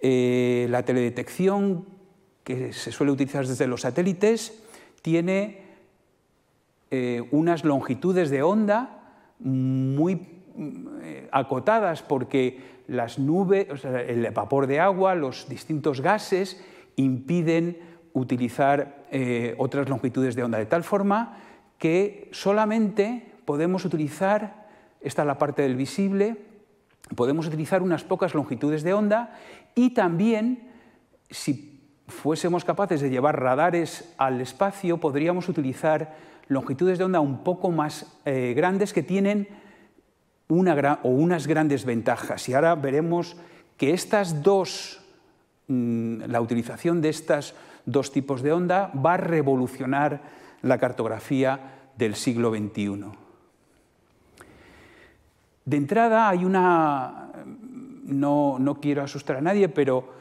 [0.00, 1.86] Eh, la teledetección
[2.42, 4.58] que se suele utilizar desde los satélites
[5.02, 5.62] tiene
[6.90, 10.20] eh, unas longitudes de onda muy
[11.32, 16.62] acotadas porque las nubes, el vapor de agua, los distintos gases
[16.96, 17.78] impiden
[18.12, 21.38] utilizar eh, otras longitudes de onda, de tal forma
[21.78, 24.66] que solamente podemos utilizar,
[25.00, 26.36] esta es la parte del visible,
[27.16, 29.36] podemos utilizar unas pocas longitudes de onda
[29.74, 30.70] y también,
[31.30, 36.14] si fuésemos capaces de llevar radares al espacio, podríamos utilizar
[36.48, 39.48] longitudes de onda un poco más eh, grandes que tienen
[40.48, 42.48] una o unas grandes ventajas.
[42.48, 43.36] Y ahora veremos
[43.76, 45.00] que estas dos,
[45.68, 47.54] mm, la utilización de estos
[47.86, 50.22] dos tipos de onda va a revolucionar
[50.62, 53.04] la cartografía del siglo XXI.
[55.64, 57.30] De entrada hay una,
[58.04, 60.12] no, no quiero asustar a nadie, pero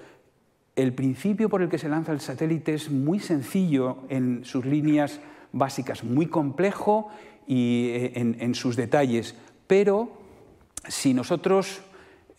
[0.75, 5.19] el principio por el que se lanza el satélite es muy sencillo en sus líneas
[5.51, 7.09] básicas, muy complejo
[7.45, 9.35] y eh, en sus detalles,
[9.67, 10.11] pero
[10.87, 11.81] si nosotros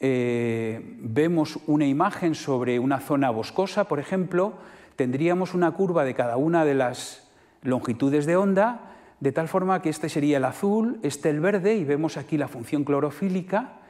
[0.01, 4.55] eh, vemos una imagen sobre una zona boscosa, por ejemplo,
[4.97, 7.29] tendríamos una curva de cada una de las
[7.63, 11.85] longitudes de onda, de tal forma que este sería el azul, este el verde, y
[11.85, 13.81] vemos aquí la función clorofílica,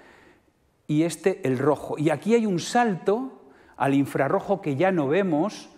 [0.86, 1.96] y este el rojo.
[1.98, 3.42] Y aquí hay un salto
[3.76, 5.70] al infrarrojo que ya no vemos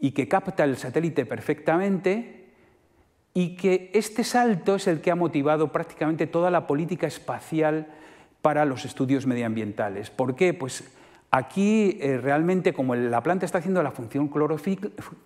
[0.00, 2.35] y que capta el satélite perfectamente,
[3.36, 7.86] y que este salto es el que ha motivado prácticamente toda la política espacial
[8.40, 10.08] para los estudios medioambientales.
[10.08, 10.54] ¿Por qué?
[10.54, 10.90] Pues
[11.30, 14.28] aquí eh, realmente como la planta está haciendo la función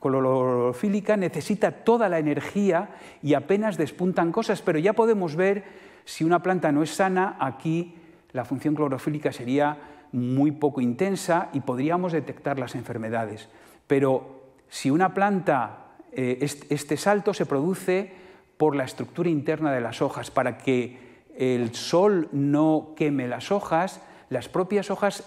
[0.01, 5.63] clorofílica, necesita toda la energía y apenas despuntan cosas, pero ya podemos ver
[6.05, 7.95] si una planta no es sana, aquí
[8.33, 9.79] la función clorofílica sería
[10.11, 13.49] muy poco intensa y podríamos detectar las enfermedades.
[13.87, 18.13] Pero si una planta eh, este salto se produce
[18.57, 20.31] por la estructura interna de las hojas.
[20.31, 20.99] Para que
[21.37, 25.25] el sol no queme las hojas, las propias hojas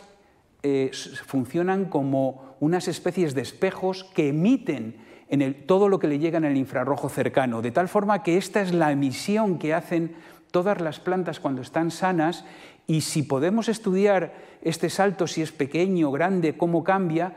[0.62, 0.92] eh,
[1.26, 4.98] funcionan como unas especies de espejos que emiten
[5.30, 8.62] en todo lo que le llega en el infrarrojo cercano, de tal forma que esta
[8.62, 10.16] es la emisión que hacen
[10.52, 12.46] todas las plantas cuando están sanas
[12.86, 17.34] y si podemos estudiar este salto, si es pequeño, grande, cómo cambia,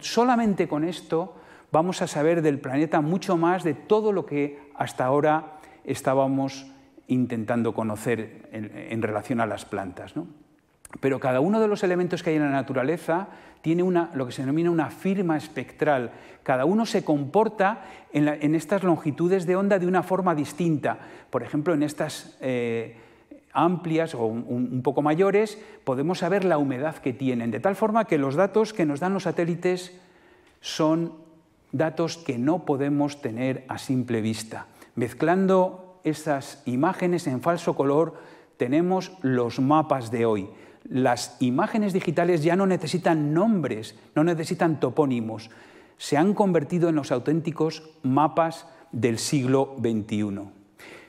[0.00, 1.36] solamente con esto
[1.72, 6.66] vamos a saber del planeta mucho más de todo lo que hasta ahora estábamos
[7.06, 10.14] intentando conocer en, relación a las plantas.
[11.00, 13.28] Pero cada uno de los elementos que hay en la naturaleza
[13.62, 16.12] tiene una, lo que se denomina una firma espectral.
[16.42, 20.98] Cada uno se comporta en, estas longitudes de onda de una forma distinta.
[21.30, 22.96] Por ejemplo, en estas eh,
[23.52, 28.18] amplias o un, poco mayores podemos saber la humedad que tienen, de tal forma que
[28.18, 29.98] los datos que nos dan los satélites
[30.60, 31.12] son
[31.72, 34.66] datos que no podemos tener a simple vista.
[34.94, 38.14] Mezclando estas imágenes en falso color,
[38.56, 40.50] tenemos los mapas de hoy
[40.84, 45.50] las imágenes digitales ya no necesitan nombres, no necesitan topónimos,
[45.98, 50.40] se han convertido en los auténticos mapas del siglo XXI.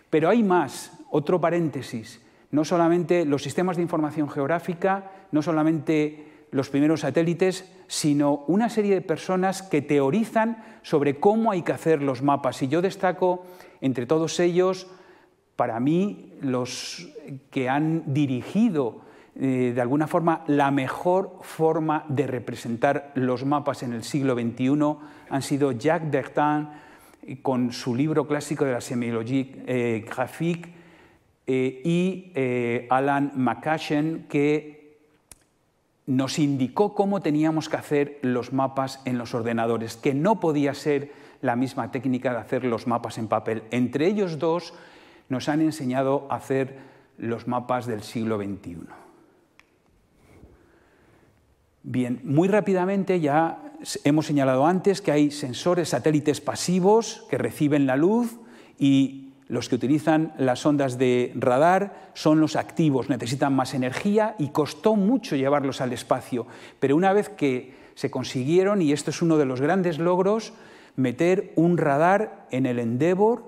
[0.10, 2.22] Pero hay más, otro paréntesis,
[2.52, 8.94] no solamente los sistemas de información geográfica, no solamente los primeros satélites, sino una serie
[8.94, 12.62] de personas que teorizan sobre cómo hay que hacer los mapas.
[12.62, 13.46] Y yo destaco
[13.80, 14.88] entre todos ellos,
[15.56, 17.10] para mí, los
[17.50, 19.02] que han dirigido
[19.36, 24.98] eh, de alguna forma, la mejor forma de representar los mapas en el siglo XXI
[25.30, 26.68] han sido Jacques Bertin
[27.42, 30.70] con su libro clásico de la semiologie eh, graphique
[31.48, 34.81] eh, y Alan McCashen que
[36.06, 41.12] nos indicó cómo teníamos que hacer los mapas en los ordenadores, que no podía ser
[41.42, 43.64] la misma técnica de hacer los mapas en papel.
[43.72, 44.74] Entre ellos dos
[45.30, 46.78] nos han enseñado a hacer
[47.18, 48.78] los mapas del siglo XXI.
[51.84, 53.60] Bien, muy rápidamente ya
[54.04, 58.38] hemos señalado antes que hay sensores satélites pasivos que reciben la luz
[58.78, 64.48] y los que utilizan las ondas de radar son los activos, necesitan más energía y
[64.48, 66.48] costó mucho llevarlos al espacio.
[66.80, 70.54] Pero una vez que se consiguieron, y esto es uno de los grandes logros,
[70.96, 73.44] meter un radar en el Endeavour,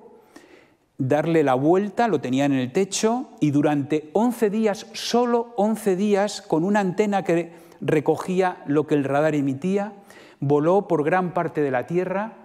[0.98, 6.42] darle la vuelta, lo tenían en el techo, y durante 11 días, solo 11 días,
[6.42, 9.94] con una antena que recogía lo que el radar emitía,
[10.42, 12.43] voló por gran parte de la Tierra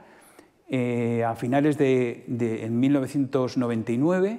[0.70, 2.24] eh, a finales de,
[2.70, 4.38] 1999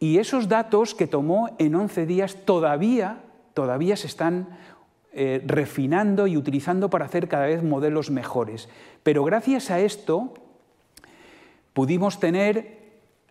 [0.00, 3.20] y esos datos que tomó en 11 días todavía,
[3.54, 4.58] todavía se están
[5.12, 8.68] eh, refinando y utilizando para hacer cada vez modelos mejores.
[9.02, 10.34] Pero gracias a esto
[11.72, 12.76] pudimos tener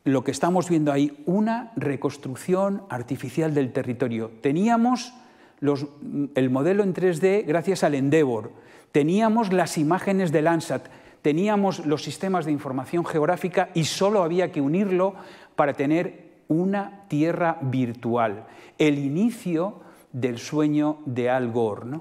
[0.03, 4.31] lo que estamos viendo ahí, una reconstrucción artificial del territorio.
[4.41, 5.15] Teníamos
[5.61, 8.51] el modelo en 3D gracias al Endeavor.
[8.91, 10.87] Teníamos las imágenes de Landsat,
[11.25, 15.15] teníamos los sistemas de información geográfica y solo había que unirlo
[15.55, 18.45] para tener una tierra virtual.
[18.77, 21.99] El inicio del sueño de Al Gore.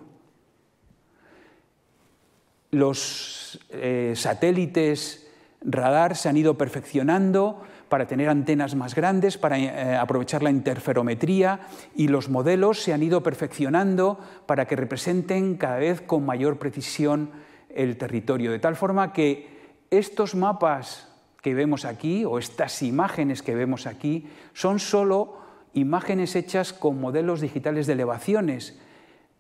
[2.71, 5.27] Los eh, satélites
[5.63, 11.61] radar se han ido perfeccionando, para tener antenas más grandes, para eh, aprovechar la interferometría
[11.95, 17.31] y los modelos se han ido perfeccionando para que representen cada vez con mayor precisión
[17.75, 18.51] el territorio.
[18.51, 19.49] De tal forma que
[19.91, 21.09] estos mapas
[21.43, 25.39] que vemos aquí o estas imágenes que vemos aquí son solo
[25.75, 28.81] imágenes hechas con modelos digitales de elevaciones,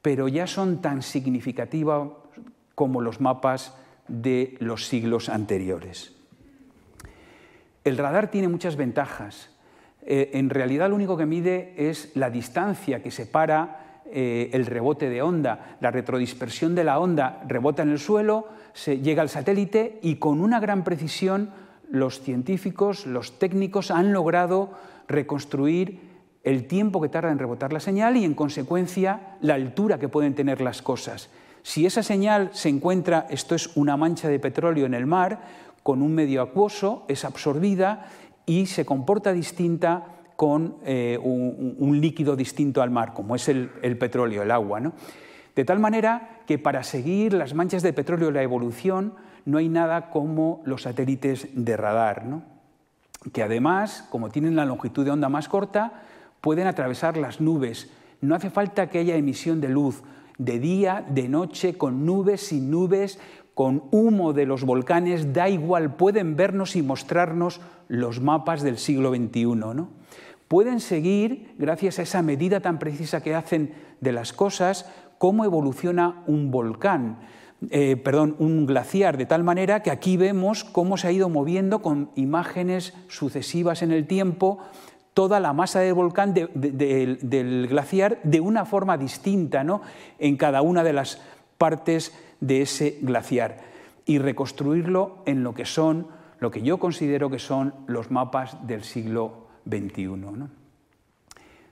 [0.02, 2.10] pero ya son tan significativas
[2.74, 3.74] como los mapas
[4.08, 6.12] de los siglos anteriores.
[7.84, 9.50] El radar tiene muchas ventajas.
[10.02, 15.08] Eh, en realidad lo único que mide es la distancia que separa eh, el rebote
[15.08, 15.76] de onda.
[15.80, 20.40] La retrodispersión de la onda rebota en el suelo, se llega al satélite y con
[20.40, 21.50] una gran precisión
[21.90, 24.70] los científicos, los técnicos han logrado
[25.06, 26.00] reconstruir
[26.42, 30.34] el tiempo que tarda en rebotar la señal y en consecuencia la altura que pueden
[30.34, 31.30] tener las cosas.
[31.62, 35.40] Si esa señal se encuentra, esto es una mancha de petróleo en el mar,
[35.82, 38.06] con un medio acuoso, es absorbida
[38.46, 40.04] y se comporta distinta
[40.44, 44.92] con eh, un, líquido distinto al mar, como es el, petróleo, el agua.
[45.57, 49.14] De tal manera que para seguir las manchas de petróleo la evolución
[49.46, 52.27] no hay nada como los satélites de radar,
[53.33, 56.02] que además, como tienen la longitud de onda más corta,
[56.42, 57.90] pueden atravesar las nubes.
[58.21, 60.02] No hace falta que haya emisión de luz,
[60.37, 63.18] de día, de noche, con nubes, sin nubes,
[63.54, 69.08] con humo de los volcanes, da igual, pueden vernos y mostrarnos los mapas del siglo
[69.08, 69.46] XXI.
[69.46, 70.04] ¿no?
[70.55, 74.88] Pueden seguir, gracias a esa medida tan precisa que hacen de las cosas,
[75.19, 77.19] cómo evoluciona un volcán,
[77.71, 81.83] eh, perdón, un glaciar, de tal manera que aquí vemos cómo se ha ido moviendo
[81.83, 84.61] con imágenes sucesivas en el tiempo
[85.13, 89.83] toda la masa del volcán del glaciar de una forma distinta ¿no?
[90.21, 91.21] en cada una de las
[91.59, 93.57] partes de ese glaciar
[94.07, 96.07] y reconstruirlo en lo que son,
[96.38, 100.48] lo que yo considero que son los mapas del siglo XXI.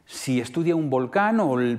[0.05, 1.78] Si estudia un volcán o el,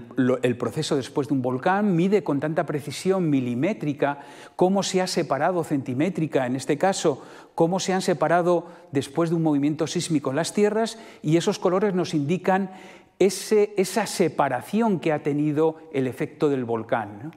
[0.57, 4.21] proceso después de un volcán, mide con tanta precisión milimétrica
[4.55, 7.21] cómo se ha separado, centimétrica en este caso,
[7.53, 12.13] cómo se han separado después de un movimiento sísmico las tierras y esos colores nos
[12.13, 12.71] indican
[13.19, 17.33] esa separación que ha tenido el efecto del volcán.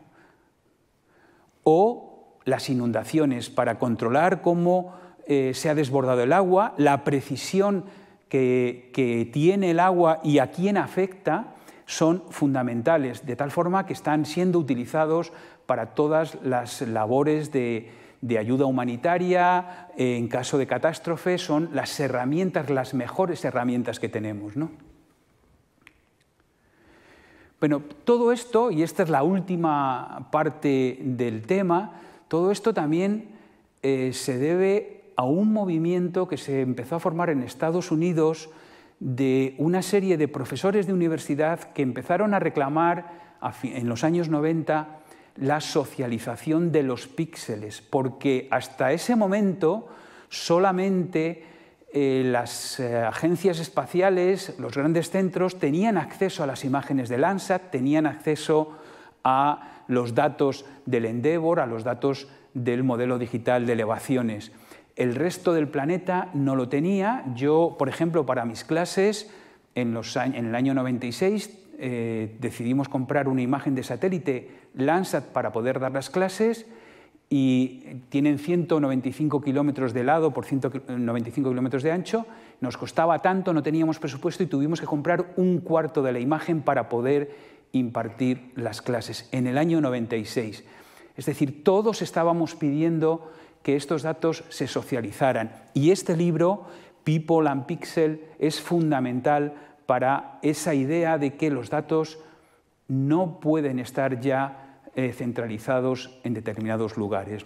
[1.62, 4.94] O las inundaciones para controlar cómo
[5.26, 7.84] eh, se ha desbordado el agua, la precisión
[8.28, 11.54] que, tiene el agua y a quién afecta
[11.86, 15.32] son fundamentales, de tal forma que están siendo utilizados
[15.66, 17.90] para todas las labores de,
[18.38, 24.56] ayuda humanitaria, en caso de catástrofe, son las herramientas, las mejores herramientas que tenemos.
[24.56, 24.70] ¿no?
[27.60, 33.30] Bueno, todo esto, y esta es la última parte del tema, todo esto también
[33.82, 38.50] eh, se debe a un movimiento que se empezó a formar en Estados Unidos
[39.00, 43.26] de una serie de profesores de universidad que empezaron a reclamar
[43.62, 45.00] en los años 90
[45.36, 49.88] la socialización de los píxeles, porque hasta ese momento
[50.28, 51.44] solamente
[51.92, 57.70] eh, las eh, agencias espaciales, los grandes centros, tenían acceso a las imágenes de Landsat,
[57.70, 58.78] tenían acceso
[59.24, 64.52] a los datos del Endeavour, a los datos del modelo digital de elevaciones.
[64.96, 67.24] El resto del planeta no lo tenía.
[67.34, 69.30] Yo, por ejemplo, para mis clases,
[69.74, 75.92] en, el año 96, eh, decidimos comprar una imagen de satélite Landsat para poder dar
[75.92, 76.64] las clases
[77.28, 82.24] y tienen 195 kilómetros de lado por 195 kilómetros de ancho.
[82.62, 86.62] Nos costaba tanto, no teníamos presupuesto y tuvimos que comprar un cuarto de la imagen
[86.62, 87.36] para poder
[87.72, 90.64] impartir las clases en el año 96.
[91.16, 93.30] Es decir, todos estábamos pidiendo
[93.66, 95.50] que estos datos se socializaran.
[95.74, 96.66] Y este libro,
[97.02, 99.54] People and Pixel, es fundamental
[99.86, 102.20] para esa idea de que los datos
[102.86, 107.44] no pueden estar ya eh, centralizados en determinados lugares.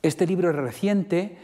[0.00, 1.36] Este libro es reciente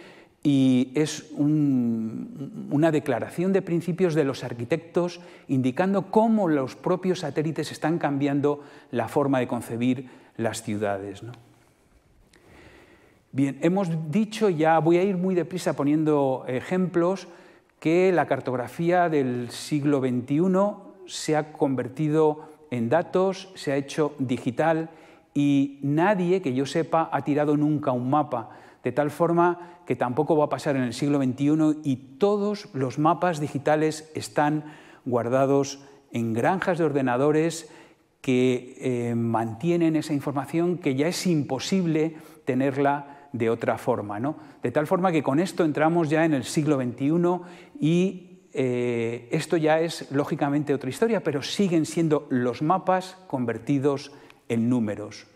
[0.43, 7.99] y es una declaración de principios de los arquitectos indicando cómo los propios satélites están
[7.99, 10.09] cambiando la forma de concebir
[10.39, 11.23] las ciudades.
[13.35, 17.27] Bien, hemos dicho, ya voy a ir muy deprisa poniendo ejemplos,
[17.81, 24.91] que la cartografía del siglo XXI se ha convertido en datos, se ha hecho digital
[25.35, 28.51] y nadie, que yo sepa, ha tirado nunca un mapa,
[28.85, 33.01] de tal forma que tampoco va a pasar en el siglo XXI y todos los
[33.01, 34.63] mapas digitales están
[35.05, 35.83] guardados
[36.13, 37.69] en granjas de ordenadores
[38.21, 42.15] que eh, mantienen esa información que ya es imposible
[42.45, 44.21] tenerla de otra forma.
[44.21, 44.37] ¿no?
[44.63, 47.41] De tal forma que con esto entramos ya en el siglo XXI
[47.81, 54.13] y eh, esto ya es lógicamente otra historia, pero siguen siendo los mapas convertidos
[54.49, 55.27] en números.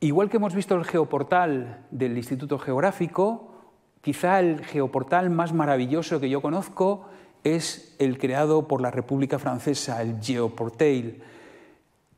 [0.00, 3.54] Igual que hemos visto el geoportal del Instituto Geográfico,
[4.02, 7.08] quizá el geoportal más maravilloso que yo conozco
[7.42, 11.22] es el creado por la República Francesa, el Geoportail,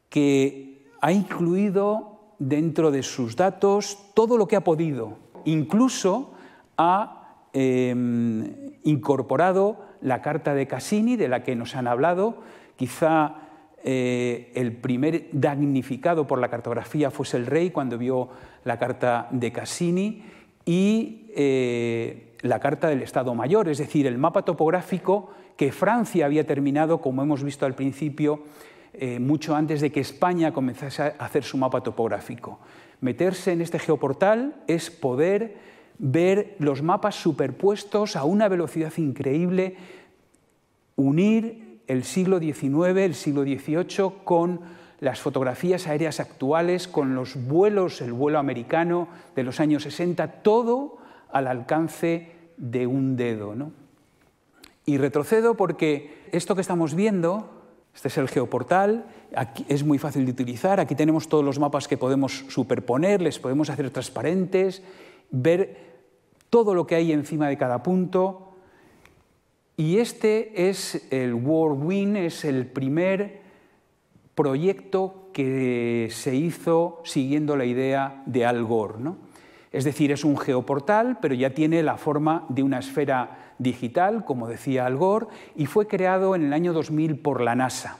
[0.09, 0.72] que
[1.03, 5.19] ha incluido dentro de sus datos todo lo que ha podido.
[5.45, 6.33] Incluso
[6.79, 12.37] ha em, incorporado la carta de Cassini, de la que nos han hablado.
[12.77, 13.35] Quizá
[13.83, 18.29] eh, el primer damnificado por la cartografía fuese el rey cuando vio
[18.65, 20.23] la carta de Cassini
[20.65, 26.47] y eh, la carta del Estado Mayor, es decir, el mapa topográfico que Francia había
[26.47, 28.45] terminado, como hemos visto al principio,
[28.95, 32.61] eh, mucho antes de que España comenzase a hacer su mapa topográfico.
[33.01, 35.57] Meterse en este geoportal es poder
[35.99, 39.76] ver los mapas superpuestos a una velocidad increíble,
[40.97, 44.61] unir el siglo XIX, el siglo XVIII con
[45.01, 50.99] las fotografías aéreas actuales, con los vuelos, el vuelo americano de los años 60, todo
[51.32, 53.55] al alcance de un dedo.
[54.84, 57.62] Y retrocedo porque esto que estamos viendo
[57.95, 59.07] este es el geoportal,
[59.68, 63.70] es muy fácil de utilizar, aquí tenemos todos los mapas que podemos superponer, les podemos
[63.70, 64.82] hacer transparentes,
[65.30, 65.93] ver
[66.51, 68.53] todo lo que hay encima de cada punto.
[69.76, 73.40] Y este es el WorldWin, es el primer
[74.34, 79.12] proyecto que se hizo siguiendo la idea de Al Gore.
[79.70, 84.49] Es decir, es un geoportal, pero ya tiene la forma de una esfera digital, como
[84.49, 87.99] decía Al Gore, y fue creado en el año 2000 por la NASA.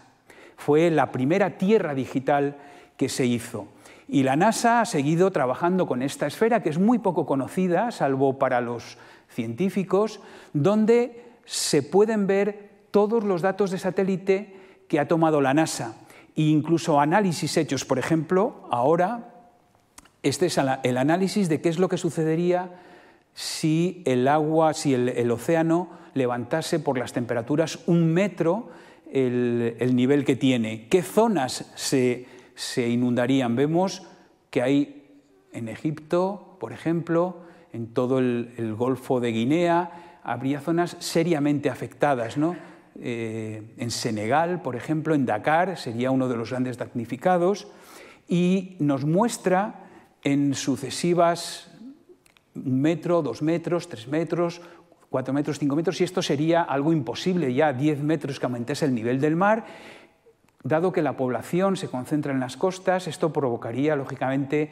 [0.57, 2.57] Fue la primera tierra digital
[2.97, 3.67] que se hizo.
[4.09, 8.39] Y la NASA ha seguido trabajando con esta esfera, que es muy poco conocida, salvo
[8.39, 8.99] para los
[9.29, 10.21] científicos,
[10.53, 14.57] donde se pueden ver todos los datos de satélite
[14.89, 15.97] que ha tomado la NASA
[16.37, 19.29] e incluso análisis hechos, por ejemplo, ahora
[20.23, 22.71] este es el análisis de qué es lo que sucedería
[23.35, 28.69] si el agua, si el, océano levantase por las temperaturas un metro
[29.11, 32.27] el, nivel que tiene, qué zonas se,
[32.89, 33.57] inundarían.
[33.57, 34.07] Vemos
[34.51, 35.05] que hay
[35.53, 42.37] en Egipto, por ejemplo, en todo el, Golfo de Guinea, habría zonas seriamente afectadas.
[42.37, 42.57] ¿no?
[43.01, 47.69] Eh, en Senegal, por ejemplo, en Dakar, sería uno de los grandes damnificados,
[48.29, 49.87] y nos muestra
[50.23, 51.72] en sucesivas
[52.55, 54.61] un metro, dos metros, tres metros,
[55.11, 58.95] cuatro metros, cinco metros, y esto sería algo imposible, ya diez metros que aumentase el
[58.95, 59.65] nivel del mar.
[60.65, 64.71] Dado que la población se concentra en las costas, esto provocaría, lógicamente,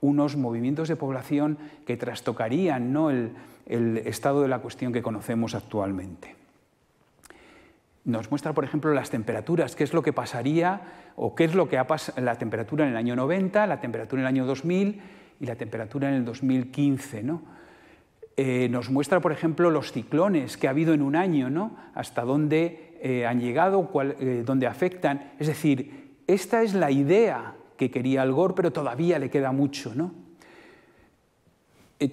[0.00, 3.10] unos movimientos de población que trastocarían ¿no?
[3.10, 3.32] el,
[3.66, 6.39] el estado de la cuestión que conocemos actualmente.
[8.04, 10.80] Nos muestra, por ejemplo, las temperaturas, qué es lo que pasaría
[11.16, 14.22] o qué es lo que ha pasado la temperatura en el año 90, la temperatura
[14.22, 15.00] en el año 2000
[15.40, 17.22] y la temperatura en el 2015.
[17.22, 17.42] ¿no?
[18.36, 21.76] Eh, nos muestra, por ejemplo, los ciclones que ha habido en un año, ¿no?
[21.94, 25.32] hasta dónde eh, han llegado, eh, dónde afectan.
[25.38, 29.94] Es decir, esta es la idea que quería Al Gore, pero todavía le queda mucho.
[29.94, 30.14] ¿no?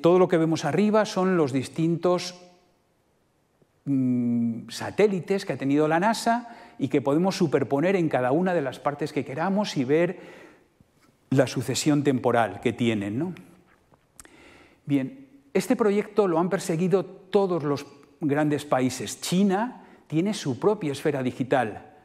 [0.02, 2.47] todo lo que vemos arriba son los distintos
[3.90, 8.62] Mm, satélites que ha tenido la NASA y que podemos superponer en cada una de
[8.62, 10.20] las partes que queramos y ver
[11.30, 13.34] la sucesión temporal que tienen.
[14.86, 17.86] Bien, este proyecto lo han perseguido todos los
[18.20, 19.22] grandes países.
[19.22, 21.96] China tiene su propia esfera digital,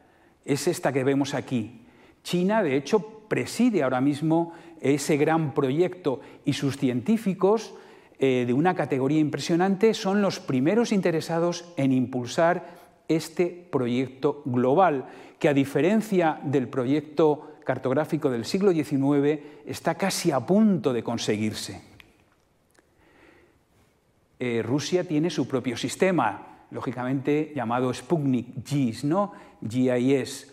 [0.45, 1.81] es esta que vemos aquí.
[2.23, 7.73] China, de hecho, preside ahora mismo ese gran proyecto y sus científicos
[8.25, 12.63] eh, de una categoría impresionante, son los primeros interesados en impulsar
[13.09, 15.07] este proyecto global,
[15.39, 21.81] que a diferencia del proyecto cartográfico del siglo XIX, está casi a punto de conseguirse.
[24.39, 29.33] Eh, Rusia tiene su propio sistema, lógicamente llamado Sputnik GIS, ¿no?
[29.67, 30.49] GIS,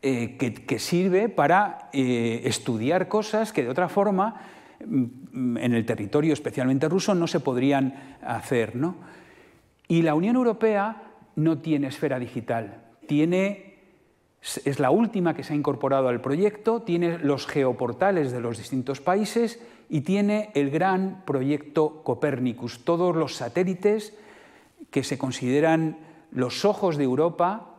[0.00, 7.14] eh, que, sirve para estudiar cosas que de otra forma en el territorio especialmente ruso
[7.14, 8.76] no se podrían hacer.
[8.76, 8.96] ¿no?
[9.88, 11.02] Y la Unión Europea
[11.36, 13.78] no tiene esfera digital, tiene,
[14.64, 19.00] es la última que se ha incorporado al proyecto, tiene los geoportales de los distintos
[19.00, 24.16] países y tiene el gran proyecto Copernicus, todos los satélites
[24.90, 25.98] que se consideran
[26.30, 27.74] los ojos de Europa,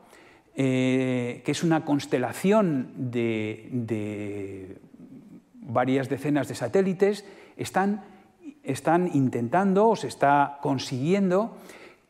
[0.56, 4.78] eh, que es una constelación de
[5.62, 8.04] varias decenas de satélites, están,
[8.64, 11.58] están intentando o se está consiguiendo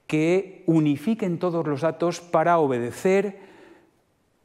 [0.07, 3.39] que unifiquen todos los datos para obedecer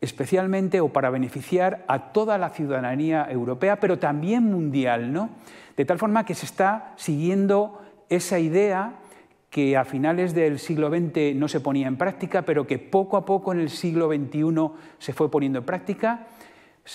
[0.00, 5.30] especialmente o para beneficiar a toda la ciudadanía europea, pero también mundial, ¿no?
[5.76, 8.94] De tal forma que se está siguiendo esa idea
[9.50, 13.24] que a finales del siglo XX no se ponía en práctica, pero que poco a
[13.24, 16.26] poco en el siglo XXI se fue poniendo en práctica,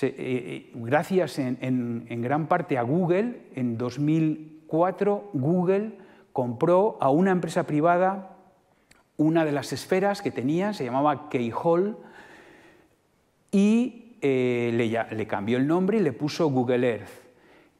[0.01, 5.97] eh, eh, gracias en, gran parte a Google, en 2004 Google
[6.31, 8.37] compró a una empresa privada
[9.17, 11.95] una de las esferas que tenía, se llamaba Keyhole,
[13.51, 17.09] y eh, le, le cambió el nombre y le puso Google Earth.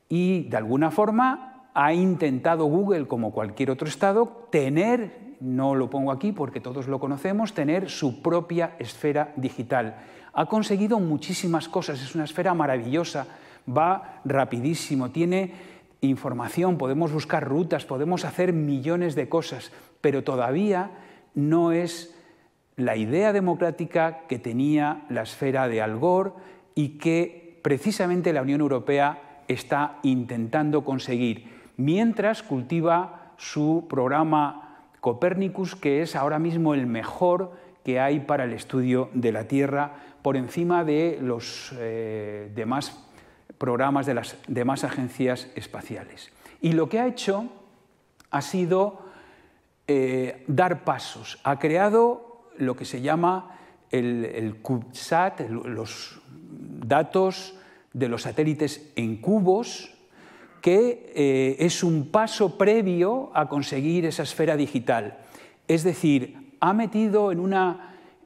[0.10, 6.12] Y de alguna forma ha intentado Google, como cualquier otro Estado, tener, no lo pongo
[6.12, 9.98] aquí porque todos lo conocemos, tener su propia esfera digital.
[10.34, 13.28] Ha conseguido muchísimas cosas, es una esfera maravillosa,
[13.68, 15.54] va rapidísimo, tiene
[16.02, 20.92] información, podemos buscar rutas, podemos hacer millones de cosas, pero todavía
[21.36, 22.16] no es
[22.76, 26.32] la idea democrática que tenía la esfera de Al Gore
[26.76, 34.71] y que precisamente la Unión Europea está intentando conseguir, mientras cultiva su programa
[35.02, 37.52] Copernicus, que es ahora mismo el mejor
[37.84, 43.04] que hay para el estudio de la Tierra por encima de los eh, demás
[43.58, 46.32] programas de las demás agencias espaciales.
[46.62, 47.50] Y lo que ha hecho
[48.30, 49.02] ha sido
[49.88, 51.40] eh, dar pasos.
[51.44, 53.58] Ha creado lo que se llama
[53.90, 57.58] el, el CubeSat, los datos
[57.94, 59.98] de los satélites en cubos,
[60.62, 65.18] que eh, es un paso previo a conseguir esa esfera digital.
[65.68, 67.42] Es decir, ha metido en,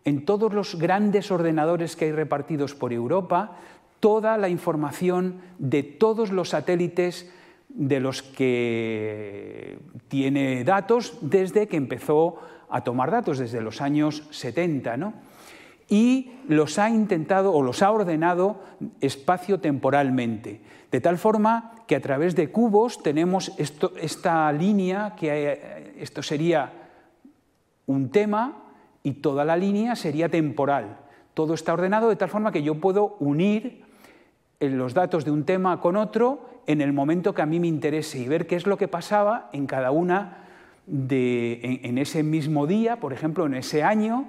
[0.04, 3.58] en todos los grandes ordenadores que hay repartidos por Europa
[4.00, 7.32] toda la información de todos los satélites
[7.70, 14.98] de los que tiene datos desde que empezó a tomar datos, desde los años 70.
[14.98, 15.14] ¿no?
[15.88, 18.62] Y los ha intentado o los ha ordenado
[19.02, 20.62] espacio-temporalmente,
[20.92, 26.72] de tal forma que a través de cubos tenemos esta línea, que esto sería
[27.86, 28.64] un tema
[29.04, 30.98] y toda la línea sería temporal.
[31.34, 33.84] Todo está ordenado de tal forma que yo puedo unir
[34.60, 38.20] los datos de un tema con otro en el momento que a mí me interese
[38.20, 40.46] y ver qué es lo que pasaba en cada una
[40.88, 44.26] de, en, ese mismo día, por ejemplo, en ese año,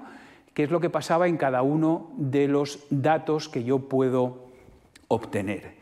[0.56, 4.46] qué es lo que pasaba en cada uno de los datos que yo puedo
[5.06, 5.74] obtener.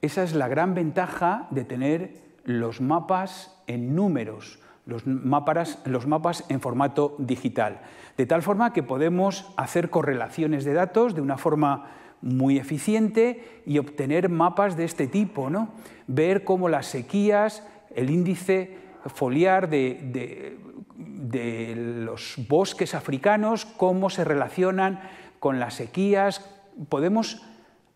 [0.00, 2.14] Esa es la gran ventaja de tener
[2.44, 7.80] los mapas en números, los mapas, en formato digital,
[8.16, 13.78] de tal forma que podemos hacer correlaciones de datos de una forma muy eficiente y
[13.78, 15.70] obtener mapas de este tipo, ¿no?
[16.06, 20.58] ver cómo las sequías, el índice foliar de,
[20.96, 25.00] los bosques africanos, cómo se relacionan
[25.38, 26.44] con las sequías.
[26.88, 27.42] Podemos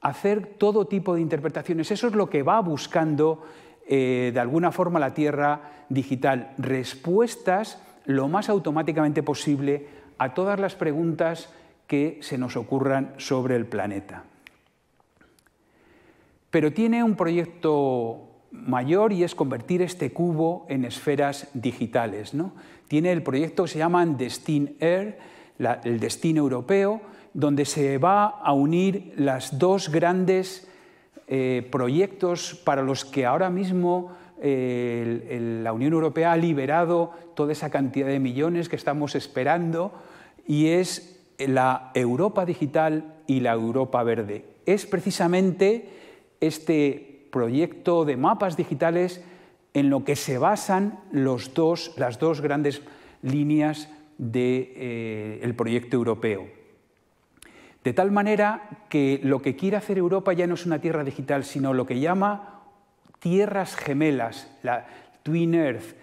[0.01, 1.91] hacer todo tipo de interpretaciones.
[1.91, 3.45] Eso es lo que va buscando
[3.89, 9.89] eh, de alguna forma la Tierra digital, respuestas lo más automáticamente posible
[10.19, 11.53] a todas las preguntas
[11.87, 14.25] que se nos ocurran sobre el planeta.
[16.51, 22.35] Pero tiene un proyecto mayor y es convertir este cubo en esferas digitales.
[22.35, 22.53] ¿no?
[22.89, 25.19] Tiene el proyecto que se llama Destin Air,
[25.85, 27.01] el destino europeo,
[27.35, 30.69] donde se va a unir las dos grandes
[31.29, 37.71] eh, proyectos para los que ahora mismo eh, la Unión Europea ha liberado toda esa
[37.71, 39.93] cantidad de millones que estamos esperando
[40.47, 44.45] y es la Europa digital y la Europa verde.
[44.65, 45.89] Es precisamente
[46.41, 49.23] este proyecto de mapas digitales
[49.75, 52.83] en lo que se basan los dos, las dos grandes
[53.23, 56.47] líneas del eh, proyecto europeo.
[57.85, 61.45] De tal manera que lo que quiere hacer Europa ya no es una tierra digital,
[61.45, 62.63] sino lo que llama
[63.21, 64.87] tierras gemelas, la
[65.23, 65.95] Twin Earth,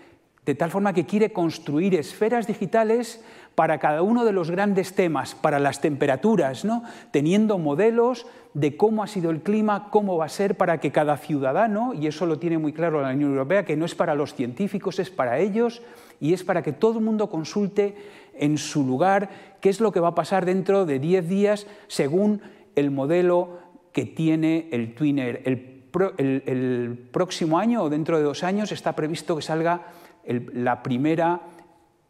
[0.46, 3.24] de tal forma que quiere construir esferas digitales
[3.56, 6.84] para cada uno de los grandes temas, para las temperaturas, ¿no?
[7.12, 11.18] teniendo modelos de cómo ha sido el clima, cómo va a ser para que cada
[11.18, 14.34] ciudadano, y eso lo tiene muy claro la Unión Europea, que no es para los
[14.34, 15.82] científicos, es para ellos,
[16.20, 17.96] y es para que todo el mundo consulte
[18.36, 19.30] en su lugar
[19.62, 22.42] qué es lo que va a pasar dentro de 10 días según
[22.76, 23.60] el modelo
[23.92, 25.42] que tiene el Twinner.
[25.46, 25.74] El,
[26.18, 29.84] el, próximo año o dentro de dos años está previsto que salga
[30.26, 31.42] la primera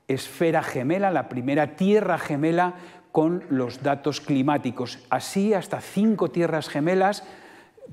[0.07, 2.75] esfera gemela, la primera tierra gemela
[3.11, 4.99] con los datos climáticos.
[5.09, 7.23] Así hasta cinco tierras gemelas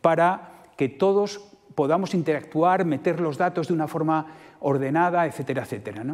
[0.01, 1.45] para que todos
[1.75, 4.27] podamos interactuar, meter los datos de una forma
[4.61, 6.05] ordenada, etcétera, etcétera.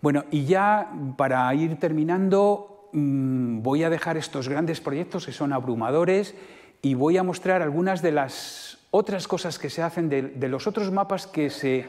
[0.00, 5.52] Bueno, y ya para ir terminando, mm, voy a dejar estos grandes proyectos que son
[5.52, 6.34] abrumadores
[6.82, 10.90] y voy a mostrar algunas de las otras cosas que se hacen de los otros
[10.90, 11.86] mapas que se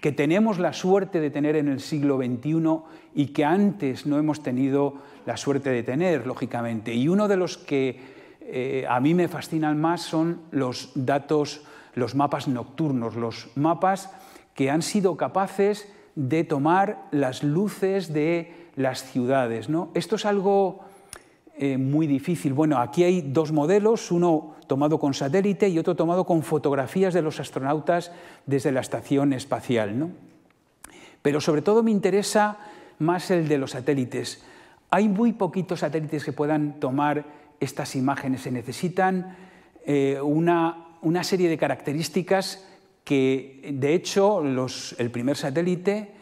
[0.00, 2.80] que tenemos la suerte de tener en el siglo XXI
[3.14, 4.94] y que antes no hemos tenido
[5.26, 6.94] la suerte de tener, lógicamente.
[6.94, 8.00] Y uno de los que
[8.40, 11.62] eh, a mí me fascinan más son los datos,
[11.94, 14.10] los mapas nocturnos, los mapas
[14.54, 19.68] que han sido capaces de tomar las luces de las ciudades.
[19.68, 19.90] ¿no?
[19.94, 20.80] Esto es algo
[21.58, 22.52] eh, muy difícil.
[22.52, 27.22] Bueno, aquí hay dos modelos, uno tomado con satélite y otro tomado con fotografías de
[27.22, 28.12] los astronautas
[28.46, 29.98] desde la estación espacial.
[29.98, 30.10] ¿no?
[31.22, 32.58] Pero sobre todo me interesa
[32.98, 34.44] más el de los satélites.
[34.90, 37.24] Hay muy poquitos satélites que puedan tomar
[37.60, 38.42] estas imágenes.
[38.42, 39.36] Se necesitan
[39.84, 42.64] eh, una, una, serie de características
[43.04, 46.12] que, de hecho, el primer satélite,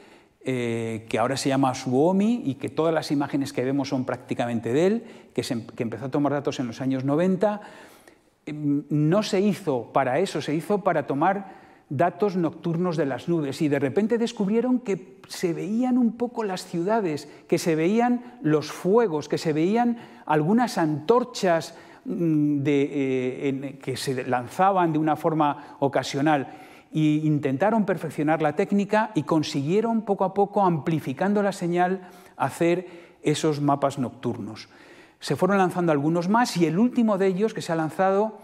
[0.44, 4.72] eh, que ahora se llama Suomi y que todas las imágenes que vemos son prácticamente
[4.72, 7.62] de él, que, que empezó a tomar datos en los años 90,
[8.46, 13.68] no se hizo para eso, se hizo para tomar datos nocturnos de las nubes y
[13.68, 19.28] de repente descubrieron que se veían un poco las ciudades, que se veían los fuegos,
[19.28, 21.74] que se veían algunas antorchas
[22.04, 26.48] mm, eh, que se lanzaban de una forma ocasional
[26.94, 33.60] e intentaron perfeccionar la técnica y consiguieron poco a poco, amplificando la señal, hacer esos
[33.60, 34.68] mapas nocturnos.
[35.24, 38.40] Se fueron lanzando algunos más y el último de ellos que se ha lanzado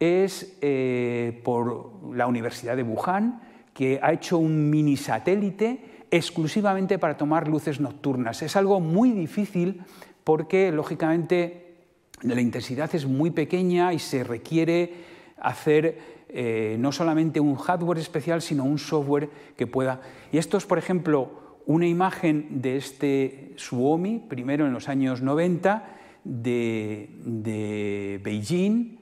[0.00, 3.42] es eh, por la Universidad de Wuhan,
[3.74, 8.40] que ha hecho un mini satélite exclusivamente para tomar luces nocturnas.
[8.40, 9.82] Es algo muy difícil
[10.24, 11.74] porque, lógicamente,
[12.22, 14.94] la intensidad es muy pequeña y se requiere
[15.38, 15.98] hacer
[16.30, 20.00] eh, no solamente un hardware especial, sino un software que pueda...
[20.32, 25.95] Y esto es, por ejemplo, una imagen de este Suomi, primero en los años 90,
[26.26, 28.98] de, Beijing.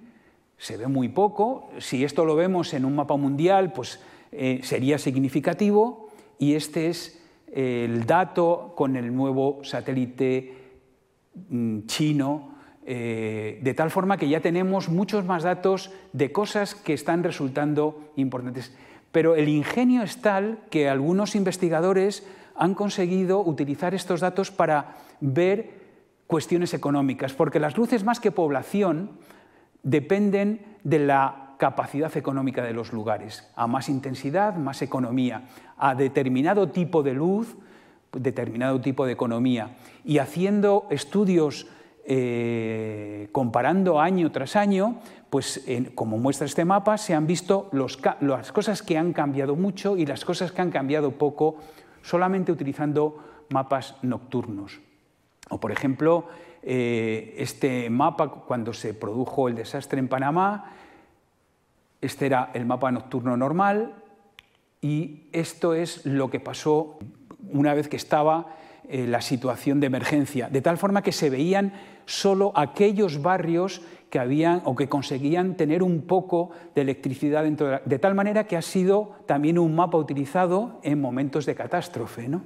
[0.56, 1.70] Se ve muy poco.
[1.78, 4.00] Si esto lo vemos en un mapa mundial, pues
[4.32, 6.10] eh, sería significativo.
[6.38, 7.20] Y este es
[7.52, 10.54] el dato con el nuevo satélite
[11.48, 12.54] mm, chino
[12.86, 18.12] eh, de tal forma que ya tenemos muchos más datos de cosas que están resultando
[18.16, 18.74] importantes.
[19.10, 25.83] Pero el ingenio es tal que algunos investigadores han conseguido utilizar estos datos para ver
[26.26, 29.12] cuestiones económicas, porque las luces más que población
[29.82, 33.50] dependen de la capacidad económica de los lugares.
[33.56, 35.44] A más intensidad, más economía.
[35.76, 37.56] A determinado tipo de luz,
[38.12, 39.76] determinado tipo de economía.
[40.04, 41.66] Y haciendo estudios
[42.06, 45.00] eh, comparando año tras año,
[45.30, 45.64] pues
[45.94, 47.70] como muestra este mapa, se han visto
[48.20, 51.56] las cosas que han cambiado mucho y las cosas que han cambiado poco
[52.02, 54.80] solamente utilizando mapas nocturnos.
[55.50, 56.28] O por ejemplo,
[56.62, 60.72] eh, este mapa, cuando se produjo el desastre en Panamá,
[62.00, 63.94] este era el mapa nocturno normal
[64.80, 66.98] y esto es lo que pasó
[67.52, 68.56] una vez que estaba
[68.88, 71.72] eh, la situación de emergencia, de tal forma que se veían
[72.06, 77.80] solo aquellos barrios que habían o que conseguían tener un poco de electricidad dentro de,
[77.84, 82.28] de tal manera que ha sido también un mapa utilizado en momentos de catástrofe.
[82.28, 82.42] ¿no?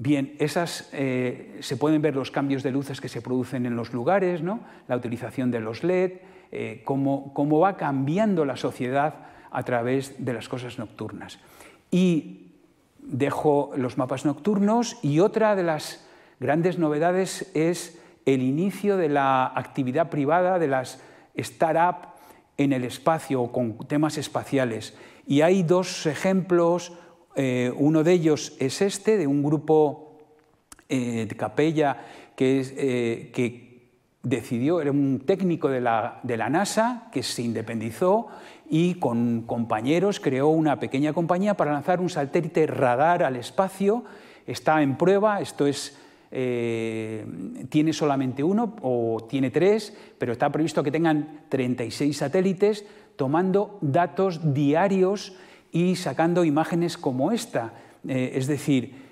[0.00, 3.92] Bien, esas, eh, se pueden ver los cambios de luces que se producen en los
[3.92, 4.60] lugares, ¿no?
[4.86, 6.12] la utilización de los LED,
[6.52, 11.40] eh, cómo, cómo, va cambiando la sociedad a través de las cosas nocturnas.
[11.90, 12.52] Y
[13.00, 16.06] dejo los mapas nocturnos y otra de las
[16.38, 21.02] grandes novedades es el inicio de la actividad privada de las
[21.36, 22.06] startups
[22.56, 24.96] en el espacio con temas espaciales.
[25.26, 26.92] Y hay dos ejemplos,
[27.40, 30.18] eh, uno de ellos es este, de un grupo
[30.88, 31.96] eh, de Capella
[32.34, 33.68] que, eh, que,
[34.24, 38.26] decidió, era un técnico de la, de la NASA que se independizó
[38.68, 44.02] y con compañeros creó una pequeña compañía para lanzar un satélite radar al espacio.
[44.44, 45.96] Está en prueba, esto es
[46.30, 52.84] tiene solamente uno o tiene tres, pero está previsto que tengan 36 satélites
[53.16, 55.34] tomando datos diarios
[55.72, 57.72] y sacando imágenes como esta.
[58.06, 59.08] Eh, es decir,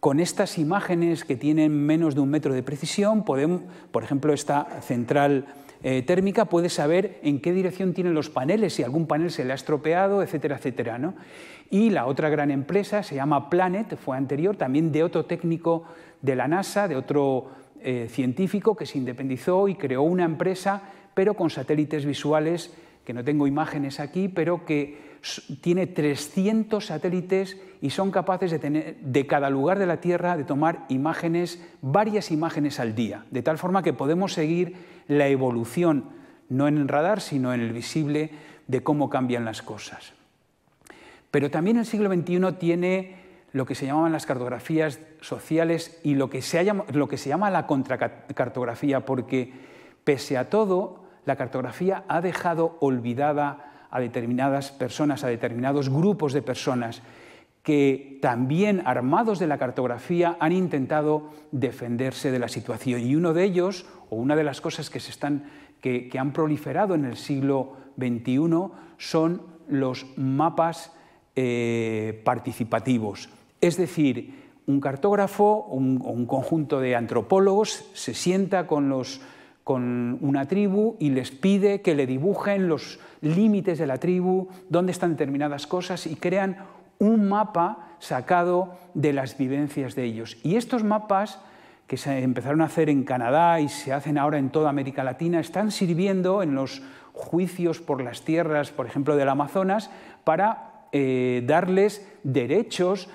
[0.00, 4.80] con estas imágenes que tienen menos de un metro de precisión, podemos, por ejemplo, esta
[4.80, 5.46] central
[5.82, 9.52] eh, térmica puede saber en qué dirección tienen los paneles, si algún panel se le
[9.52, 10.98] ha estropeado, etcétera, etcétera.
[10.98, 11.14] ¿no?
[11.70, 15.84] Y la otra gran empresa se llama Planet, fue anterior, también de otro técnico
[16.20, 20.82] de la NASA, de otro eh, científico que se independizó y creó una empresa,
[21.14, 22.72] pero con satélites visuales,
[23.08, 25.16] que no tengo imágenes aquí, pero que
[25.62, 30.44] tiene 300 satélites y son capaces de tener de cada lugar de la Tierra de
[30.44, 36.04] tomar imágenes, varias imágenes al día, de tal forma que podemos seguir la evolución,
[36.50, 38.30] no en el radar, sino en el visible,
[38.66, 40.12] de cómo cambian las cosas.
[41.30, 43.16] Pero también el siglo XXI tiene
[43.52, 47.48] lo que se llamaban las cartografías sociales y lo que se, lo que se llama
[47.48, 49.50] la contracartografía, porque
[50.04, 50.97] pese a todo,
[51.28, 57.02] la cartografía ha dejado olvidada a determinadas personas, a determinados grupos de personas
[57.62, 63.02] que también armados de la cartografía han intentado defenderse de la situación.
[63.02, 65.44] Y uno de ellos, o una de las cosas que, se están,
[65.82, 70.92] que, han proliferado en el siglo XXI, son los mapas
[71.36, 73.28] eh, participativos.
[73.60, 74.32] Es decir,
[74.66, 79.20] un cartógrafo o un, conjunto de antropólogos se sienta con, los,
[79.68, 84.92] con una tribu y les pide que le dibujen los límites de la tribu, dónde
[84.92, 86.56] están determinadas cosas y crean
[86.98, 90.38] un mapa sacado de las vivencias de ellos.
[90.42, 91.38] Y estos mapas
[91.86, 95.38] que se empezaron a hacer en Canadá y se hacen ahora en toda América Latina,
[95.38, 96.80] están sirviendo en los
[97.12, 99.90] juicios por las tierras, por ejemplo, del Amazonas,
[100.24, 103.10] para eh, darles derechos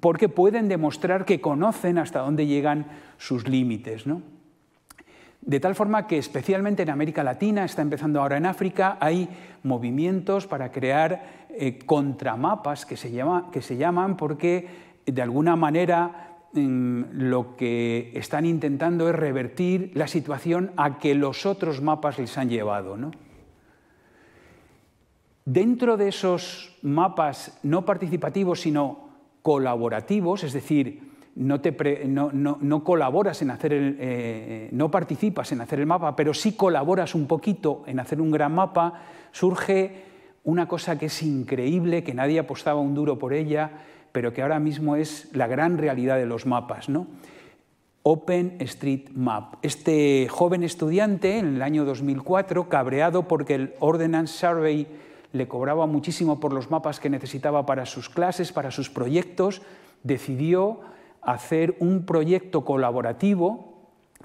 [0.00, 2.86] porque pueden demostrar que conocen hasta dónde llegan
[3.18, 4.06] sus límites.
[5.42, 9.28] De tal forma que especialmente en América Latina, está empezando ahora en África, hay
[9.64, 14.68] movimientos para crear eh, contramapas que se, llama, que se llaman porque
[15.04, 21.44] de alguna manera mm, lo que están intentando es revertir la situación a que los
[21.44, 22.96] otros mapas les han llevado.
[25.44, 29.10] Dentro de esos mapas no participativos, sino
[29.42, 36.14] colaborativos, es decir, no, colaboras en hacer el, eh, no participas en hacer el mapa,
[36.14, 39.02] pero sí colaboras un poquito en hacer un gran mapa,
[39.32, 40.04] surge
[40.44, 43.70] una cosa que es increíble, que nadie apostaba un duro por ella,
[44.12, 46.88] pero que ahora mismo es la gran realidad de los mapas.
[46.88, 47.06] ¿no?
[48.02, 49.54] Open Street Map.
[49.62, 54.86] Este joven estudiante, en el año 2004, cabreado porque el Ordnance Survey
[55.32, 59.62] le cobraba muchísimo por los mapas que necesitaba para sus clases, para sus proyectos,
[60.02, 60.80] decidió
[61.22, 63.72] hacer un proyecto colaborativo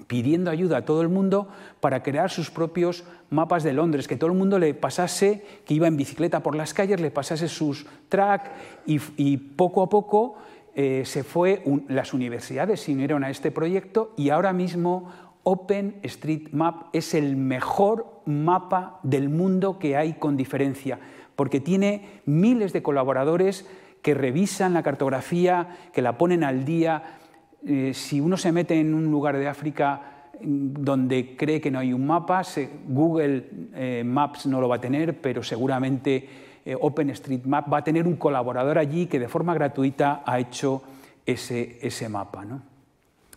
[0.06, 1.48] pidiendo ayuda a todo el mundo
[1.80, 5.88] para crear sus propios mapas de Londres, que todo el mundo le pasase, que iba
[5.88, 8.50] en bicicleta por las calles, le pasase sus track
[8.86, 10.36] y, poco a poco
[10.74, 15.10] eh, se fue, las universidades se unieron a este proyecto y ahora mismo
[15.42, 21.00] Open Street Map es el mejor mapa del mundo que hay con diferencia,
[21.36, 23.66] porque tiene miles de colaboradores
[24.02, 27.18] que revisan la cartografía, que la ponen al día.
[27.66, 31.78] Eh, si uno se mete en un lugar de África mm, donde cree que no
[31.78, 32.42] hay un mapa,
[32.86, 36.28] Google eh, Maps no lo va a tener, pero seguramente
[36.64, 40.82] eh, OpenStreetMap va a tener un colaborador allí que de forma gratuita ha hecho
[41.26, 42.44] ese, ese mapa.
[42.44, 42.62] ¿no?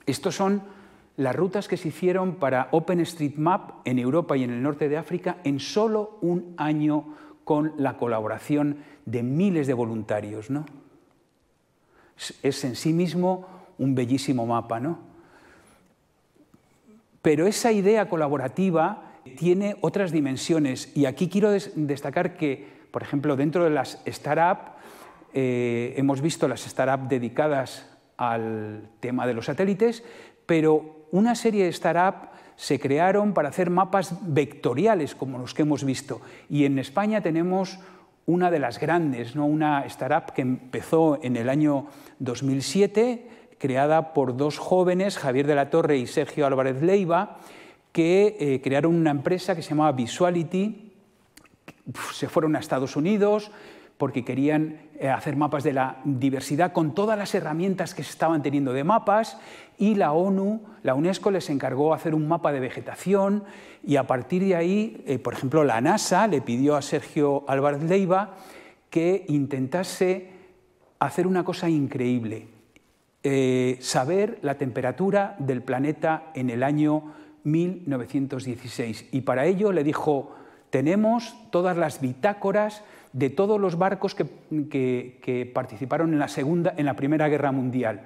[0.05, 0.61] Estos son
[1.17, 5.37] las rutas que se hicieron para OpenStreetMap en Europa y en el norte de África
[5.43, 7.15] en solo un año
[7.51, 10.49] con la colaboración de miles de voluntarios.
[10.49, 10.65] ¿no?
[12.41, 13.45] Es en sí mismo
[13.77, 14.79] un bellísimo mapa.
[14.79, 14.99] ¿no?
[17.21, 23.65] Pero esa idea colaborativa tiene otras dimensiones y aquí quiero destacar que, por ejemplo, dentro
[23.65, 24.71] de las startups,
[25.33, 27.85] eh, hemos visto las startups dedicadas
[28.15, 30.05] al tema de los satélites,
[30.45, 35.83] pero una serie de startups se crearon para hacer mapas vectoriales como los que hemos
[35.83, 36.21] visto.
[36.49, 37.79] Y en España tenemos
[38.25, 39.45] una de las grandes, ¿no?
[39.45, 41.87] una startup que empezó en el año
[42.19, 43.27] 2007,
[43.57, 47.39] creada por dos jóvenes, Javier de la Torre y Sergio Álvarez Leiva,
[47.91, 50.93] que eh, crearon una empresa que se llamaba Visuality.
[52.13, 53.51] Se fueron a Estados Unidos
[53.97, 54.79] porque querían
[55.09, 59.37] hacer mapas de la diversidad con todas las herramientas que se estaban teniendo de mapas
[59.77, 63.43] y la ONU, la UNESCO les encargó hacer un mapa de vegetación
[63.83, 67.81] y a partir de ahí, eh, por ejemplo, la NASA le pidió a Sergio Álvarez
[67.81, 68.35] Leiva
[68.91, 70.29] que intentase
[70.99, 72.47] hacer una cosa increíble,
[73.23, 79.07] eh, saber la temperatura del planeta en el año 1916.
[79.11, 80.35] Y para ello le dijo,
[80.69, 82.83] tenemos todas las bitácoras
[83.13, 88.01] de todos los barcos que, participaron en la, segunda, en la Primera Guerra Mundial,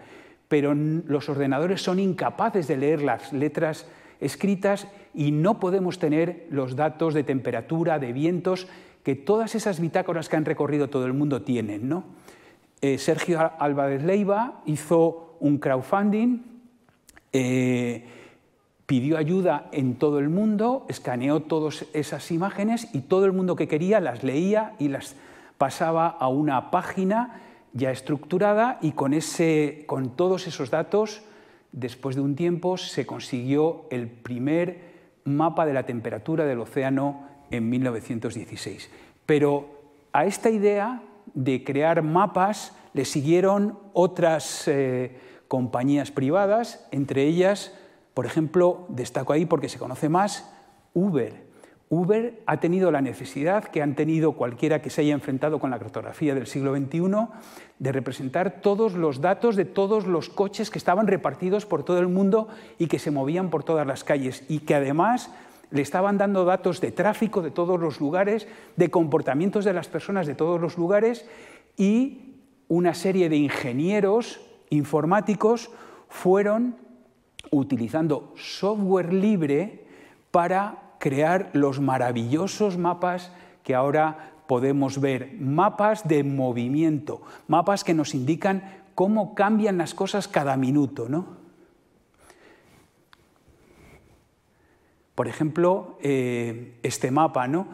[0.47, 3.87] pero los ordenadores son incapaces de leer las letras
[4.19, 8.67] escritas y no podemos tener los datos de temperatura, de vientos,
[9.03, 11.87] que todas esas bitácoras que han recorrido todo el mundo tienen.
[11.87, 12.05] ¿no?
[12.81, 16.39] Eh, Sergio Álvarez Leiva hizo un crowdfunding,
[17.31, 18.05] eh,
[18.85, 23.67] pidió ayuda en todo el mundo, escaneó todas esas imágenes y todo el mundo que
[23.67, 25.15] quería las leía y las
[25.57, 27.41] pasaba a una página
[27.73, 31.21] ya estructurada y con, ese, con todos esos datos,
[31.71, 37.69] después de un tiempo, se consiguió el primer mapa de la temperatura del océano en
[37.69, 38.89] 1916.
[39.25, 39.67] Pero
[40.13, 41.01] a esta idea
[41.33, 45.17] de crear mapas le siguieron otras eh,
[45.47, 47.73] compañías privadas, entre ellas,
[48.15, 50.49] por ejemplo, destaco ahí porque se conoce más,
[50.93, 51.45] Uber.
[51.89, 55.77] Uber ha tenido la necesidad que han tenido cualquiera que se haya enfrentado con la
[55.77, 57.01] cartografía del siglo XXI
[57.77, 62.07] de representar todos los datos de todos los coches que estaban repartidos por todo el
[62.07, 62.47] mundo
[62.79, 65.29] y que se movían por todas las calles y que además
[65.69, 68.47] le estaban dando datos de tráfico de todos los lugares,
[68.77, 71.25] de comportamientos de las personas de todos los lugares
[71.75, 72.37] y
[72.69, 74.39] una serie de ingenieros
[74.69, 75.69] informáticos
[76.07, 76.77] fueron
[77.51, 79.85] utilizando software libre
[80.31, 83.31] para crear los maravillosos mapas
[83.63, 90.27] que ahora podemos ver, mapas de movimiento, mapas que nos indican cómo cambian las cosas
[90.27, 91.07] cada minuto.
[91.09, 91.25] ¿no?
[95.15, 97.67] Por ejemplo, eh, este mapa ¿no?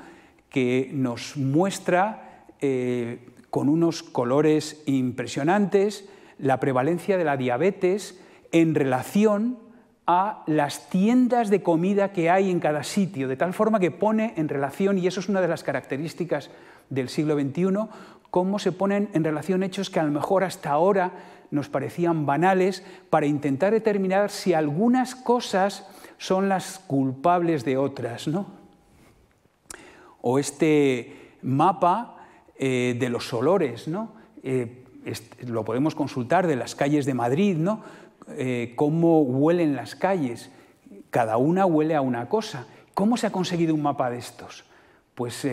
[0.50, 6.08] que nos muestra eh, con unos colores impresionantes
[6.38, 8.21] la prevalencia de la diabetes
[8.52, 9.58] en relación
[10.08, 14.34] a las tiendas de comida que hay en cada sitio, de tal forma que pone
[14.36, 16.50] en relación, y eso es una de las características
[16.90, 17.88] del siglo XXI,
[18.30, 21.12] cómo se ponen en relación hechos que a lo mejor hasta ahora
[21.52, 25.88] nos parecían banales para intentar determinar si algunas cosas
[26.18, 28.28] son las culpables de otras.
[28.28, 28.48] ¿no?
[30.22, 32.18] O este mapa
[32.58, 34.14] eh, de los olores, ¿no?
[34.44, 34.78] Eh,
[35.48, 37.82] lo podemos consultar de las calles de Madrid, ¿no?
[38.30, 40.50] Eh, cómo huelen las calles.
[41.10, 42.68] Cada una huele a una cosa.
[42.94, 44.66] ¿Cómo se ha conseguido un mapa de estos?
[45.16, 45.46] Pues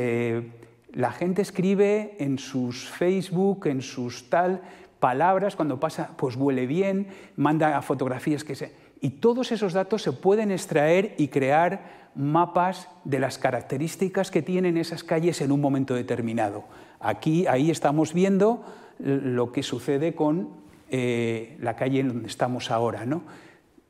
[0.92, 4.62] la gente escribe en sus Facebook, en sus tal,
[5.00, 8.72] palabras, cuando pasa, pues huele bien, manda fotografías que se...
[9.00, 14.76] Y todos esos datos se pueden extraer y crear mapas de las características que tienen
[14.76, 16.64] esas calles en un momento determinado.
[16.98, 18.64] Aquí, ahí estamos viendo
[18.98, 20.48] lo que sucede con
[20.90, 23.04] eh, la calle en donde estamos ahora.
[23.04, 23.22] ¿no?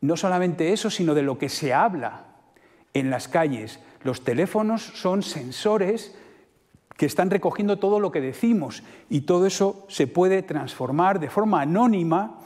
[0.00, 2.24] no solamente eso, sino de lo que se habla
[2.94, 3.80] en las calles.
[4.02, 6.14] Los teléfonos son sensores
[6.96, 11.60] que están recogiendo todo lo que decimos y todo eso se puede transformar de forma
[11.60, 12.40] anónima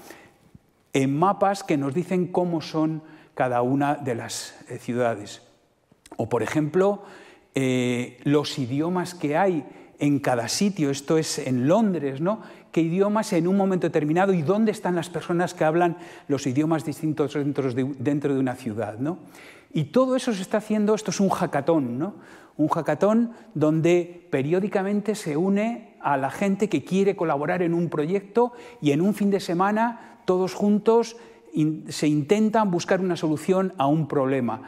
[0.93, 3.03] en mapas que nos dicen cómo son
[3.35, 5.43] cada una de las eh, ciudades.
[6.17, 7.03] O, por ejemplo,
[7.55, 9.65] eh, los idiomas que hay
[10.03, 12.41] en cada sitio, esto es en Londres, ¿no?
[12.73, 15.97] ¿Qué idiomas en un momento determinado y dónde están las personas que hablan
[16.27, 19.19] los idiomas distintos dentro de, una ciudad, ¿no?
[19.73, 22.15] Y todo eso se está haciendo, esto es un hackathon, ¿no?
[22.57, 28.53] un hackathon donde periódicamente se une a la gente que quiere colaborar en un proyecto
[28.81, 31.17] y en un fin de semana todos juntos
[31.89, 34.63] se intentan buscar una solución a un problema.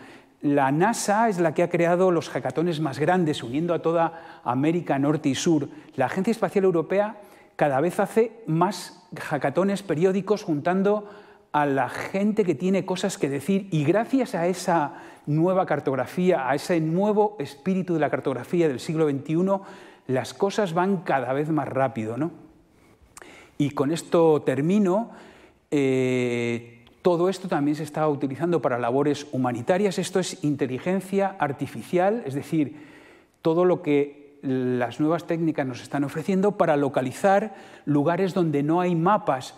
[0.45, 4.99] La NASA es la que ha creado los hackatones más grandes, uniendo a toda América
[4.99, 5.71] Norte y Sur.
[5.97, 7.17] La Agencia Espacial Europea
[7.57, 11.09] cada vez hace más hackatones periódicos juntando
[11.53, 16.55] a la gente que tiene cosas que decir y gracias a esa nueva cartografía, a
[16.55, 19.63] ese nuevo espíritu de la cartografía del siglo XXI,
[20.09, 22.19] las cosas van cada vez más rápido.
[22.19, 22.33] ¿no?
[23.57, 25.11] Y con esto termino.
[25.71, 26.74] Eh,
[27.05, 29.99] todo esto también se está utilizando para labores humanitarias.
[29.99, 32.79] Esto es inteligencia artificial, es decir,
[33.43, 38.95] todo lo que las nuevas técnicas nos están ofreciendo para localizar lugares donde no hay
[38.95, 39.55] mapas,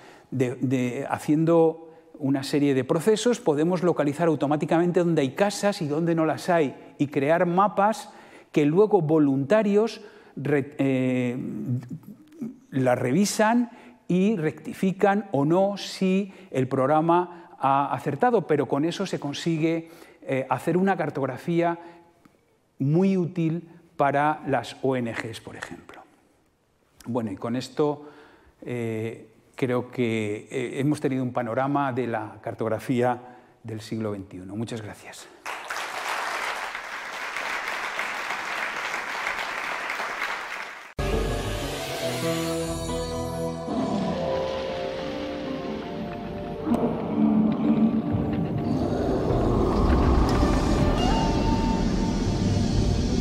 [1.09, 1.89] haciendo
[2.19, 6.75] una serie de procesos, podemos localizar automáticamente dónde hay casas y dónde no las hay
[6.99, 8.11] y crear mapas
[8.51, 10.01] que luego voluntarios
[10.45, 11.39] eh,
[12.73, 13.71] las revisan
[14.09, 19.91] y rectifican o no si el programa ha acertado, pero con eso se consigue
[20.23, 21.79] eh, hacer una cartografía
[22.79, 26.03] muy útil para las ONGs, por ejemplo.
[27.07, 28.11] Bueno, y con esto
[28.63, 33.19] eh, creo que eh, hemos tenido un panorama de la cartografía
[33.63, 34.39] del siglo XXI.
[34.47, 35.27] Muchas gracias.